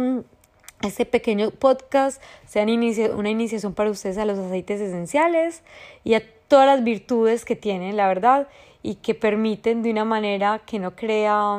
este 0.83 1.05
pequeño 1.05 1.51
podcast 1.51 2.21
sea 2.45 2.63
una 2.63 3.29
iniciación 3.29 3.73
para 3.73 3.89
ustedes 3.89 4.17
a 4.17 4.25
los 4.25 4.39
aceites 4.39 4.81
esenciales 4.81 5.63
y 6.03 6.13
a 6.15 6.23
todas 6.47 6.65
las 6.65 6.83
virtudes 6.83 7.45
que 7.45 7.55
tienen, 7.55 7.97
la 7.97 8.07
verdad, 8.07 8.47
y 8.83 8.95
que 8.95 9.13
permiten 9.13 9.83
de 9.83 9.91
una 9.91 10.05
manera 10.05 10.61
que 10.65 10.79
no 10.79 10.95
crea, 10.95 11.57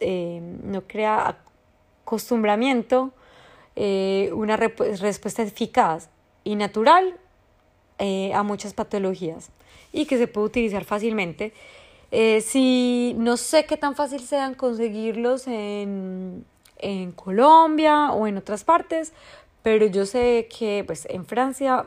eh, 0.00 0.40
no 0.64 0.82
crea 0.82 1.38
acostumbramiento, 2.02 3.12
eh, 3.76 4.30
una 4.32 4.56
respuesta 4.56 5.42
eficaz 5.42 6.08
y 6.44 6.56
natural 6.56 7.18
eh, 7.98 8.32
a 8.34 8.42
muchas 8.42 8.74
patologías 8.74 9.50
y 9.92 10.06
que 10.06 10.18
se 10.18 10.26
puede 10.26 10.46
utilizar 10.46 10.84
fácilmente. 10.84 11.52
Eh, 12.10 12.40
si 12.40 13.14
no 13.18 13.36
sé 13.36 13.66
qué 13.66 13.76
tan 13.76 13.96
fácil 13.96 14.20
sean 14.20 14.54
conseguirlos 14.54 15.48
en, 15.48 16.44
en 16.84 17.12
Colombia 17.12 18.12
o 18.12 18.26
en 18.26 18.36
otras 18.36 18.62
partes, 18.62 19.12
pero 19.62 19.86
yo 19.86 20.06
sé 20.06 20.48
que 20.56 20.84
pues, 20.86 21.06
en 21.10 21.24
Francia, 21.24 21.86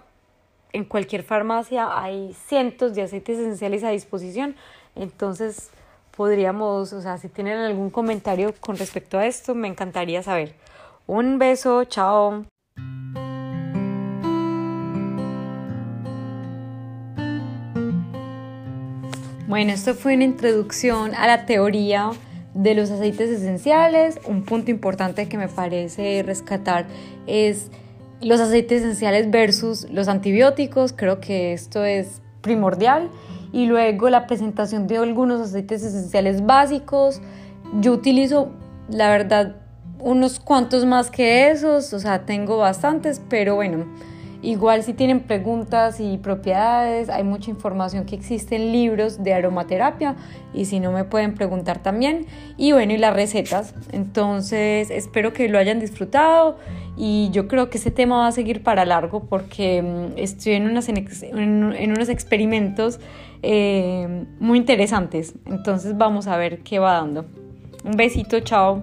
en 0.73 0.83
cualquier 0.83 1.23
farmacia 1.23 2.01
hay 2.01 2.35
cientos 2.47 2.95
de 2.95 3.03
aceites 3.03 3.37
esenciales 3.37 3.83
a 3.83 3.91
disposición, 3.91 4.55
entonces 4.95 5.69
podríamos, 6.15 6.91
o 6.93 7.01
sea, 7.01 7.17
si 7.19 7.29
tienen 7.29 7.59
algún 7.59 7.91
comentario 7.91 8.53
con 8.59 8.77
respecto 8.77 9.19
a 9.19 9.27
esto, 9.27 9.53
me 9.53 9.67
encantaría 9.67 10.23
saber. 10.23 10.55
Un 11.05 11.37
beso, 11.37 11.83
chao. 11.85 12.45
Bueno, 19.47 19.71
esto 19.71 19.93
fue 19.93 20.15
una 20.15 20.25
introducción 20.25 21.15
a 21.15 21.27
la 21.27 21.45
teoría 21.45 22.11
de 22.57 22.73
los 22.73 22.89
aceites 22.91 23.29
esenciales. 23.29 24.19
Un 24.27 24.43
punto 24.43 24.71
importante 24.71 25.29
que 25.29 25.37
me 25.37 25.47
parece 25.47 26.23
rescatar 26.25 26.87
es 27.27 27.69
los 28.19 28.39
aceites 28.39 28.81
esenciales 28.81 29.29
versus 29.29 29.89
los 29.91 30.07
antibióticos. 30.07 30.91
Creo 30.91 31.21
que 31.21 31.53
esto 31.53 31.85
es 31.85 32.21
primordial. 32.41 33.09
Y 33.53 33.67
luego 33.67 34.09
la 34.09 34.27
presentación 34.27 34.87
de 34.87 34.97
algunos 34.97 35.39
aceites 35.39 35.83
esenciales 35.83 36.45
básicos. 36.45 37.21
Yo 37.79 37.93
utilizo, 37.93 38.49
la 38.89 39.09
verdad, 39.09 39.55
unos 39.99 40.39
cuantos 40.39 40.85
más 40.85 41.11
que 41.11 41.49
esos, 41.49 41.93
o 41.93 41.99
sea, 41.99 42.25
tengo 42.25 42.57
bastantes, 42.57 43.21
pero 43.29 43.55
bueno, 43.55 43.85
igual 44.41 44.83
si 44.83 44.93
tienen 44.93 45.21
preguntas 45.21 45.99
y 45.99 46.17
propiedades, 46.17 47.09
hay 47.09 47.23
mucha 47.23 47.49
información 47.49 48.05
que 48.05 48.15
existe 48.15 48.55
en 48.55 48.71
libros 48.71 49.23
de 49.23 49.33
aromaterapia 49.33 50.15
y 50.53 50.65
si 50.65 50.79
no 50.79 50.91
me 50.91 51.03
pueden 51.03 51.35
preguntar 51.35 51.81
también. 51.81 52.25
Y 52.57 52.71
bueno, 52.71 52.93
y 52.93 52.97
las 52.97 53.13
recetas. 53.13 53.73
Entonces, 53.91 54.89
espero 54.89 55.33
que 55.33 55.49
lo 55.49 55.57
hayan 55.57 55.79
disfrutado 55.79 56.57
y 56.95 57.29
yo 57.31 57.47
creo 57.47 57.69
que 57.69 57.77
ese 57.77 57.91
tema 57.91 58.17
va 58.17 58.27
a 58.27 58.31
seguir 58.31 58.63
para 58.63 58.85
largo 58.85 59.25
porque 59.25 59.81
mm, 59.81 60.17
estoy 60.17 60.53
en, 60.53 60.69
unas, 60.69 60.89
en, 60.89 61.91
unos 61.91 62.09
experimentos 62.09 62.99
eh, 63.43 64.25
muy 64.39 64.57
interesantes. 64.57 65.33
Entonces, 65.45 65.97
vamos 65.97 66.27
a 66.27 66.37
ver 66.37 66.59
qué 66.59 66.79
va 66.79 66.93
dando. 66.93 67.25
Un 67.83 67.95
besito, 67.95 68.39
chao. 68.41 68.81